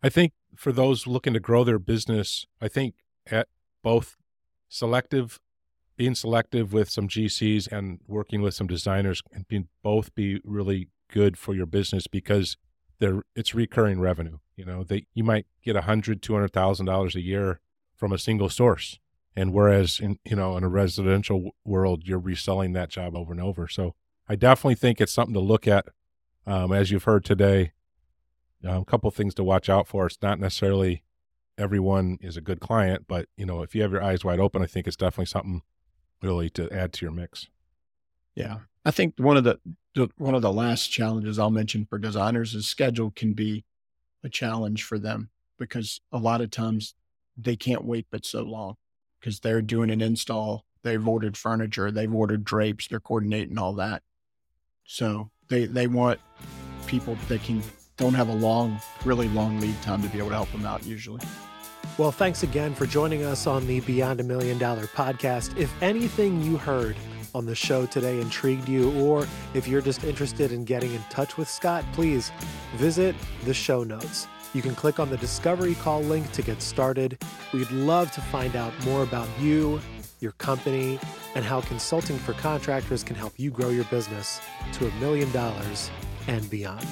[0.00, 2.94] I think for those looking to grow their business, I think
[3.26, 3.48] at
[3.82, 4.16] both
[4.68, 5.40] selective,
[5.96, 11.36] being selective with some GCs and working with some designers can both be really good
[11.36, 12.56] for your business because
[13.00, 14.38] they're it's recurring revenue.
[14.60, 17.60] You know, they you might get a hundred, two hundred thousand dollars a year
[17.96, 18.98] from a single source.
[19.34, 23.40] And whereas in you know in a residential world, you're reselling that job over and
[23.40, 23.68] over.
[23.68, 23.94] So
[24.28, 25.86] I definitely think it's something to look at
[26.46, 27.72] um, as you've heard today,
[28.62, 30.04] um, a couple things to watch out for.
[30.04, 31.04] It's not necessarily
[31.56, 34.60] everyone is a good client, but you know, if you have your eyes wide open,
[34.60, 35.62] I think it's definitely something
[36.22, 37.48] really to add to your mix.
[38.34, 39.58] Yeah, I think one of the,
[39.94, 43.64] the one of the last challenges I'll mention for designers is schedule can be
[44.22, 46.94] a challenge for them because a lot of times
[47.36, 48.76] they can't wait but so long
[49.18, 54.02] because they're doing an install, they've ordered furniture, they've ordered drapes, they're coordinating all that.
[54.84, 56.20] So they they want
[56.86, 57.62] people that can
[57.96, 60.84] don't have a long, really long lead time to be able to help them out
[60.86, 61.20] usually.
[61.98, 65.56] Well, thanks again for joining us on the Beyond a Million Dollar podcast.
[65.58, 66.96] If anything you heard
[67.34, 71.36] on the show today intrigued you, or if you're just interested in getting in touch
[71.36, 72.32] with Scott, please
[72.76, 73.14] visit
[73.44, 74.26] the show notes.
[74.52, 77.18] You can click on the Discovery Call link to get started.
[77.52, 79.80] We'd love to find out more about you,
[80.20, 80.98] your company,
[81.34, 84.40] and how consulting for contractors can help you grow your business
[84.74, 85.90] to a million dollars
[86.26, 86.86] and beyond.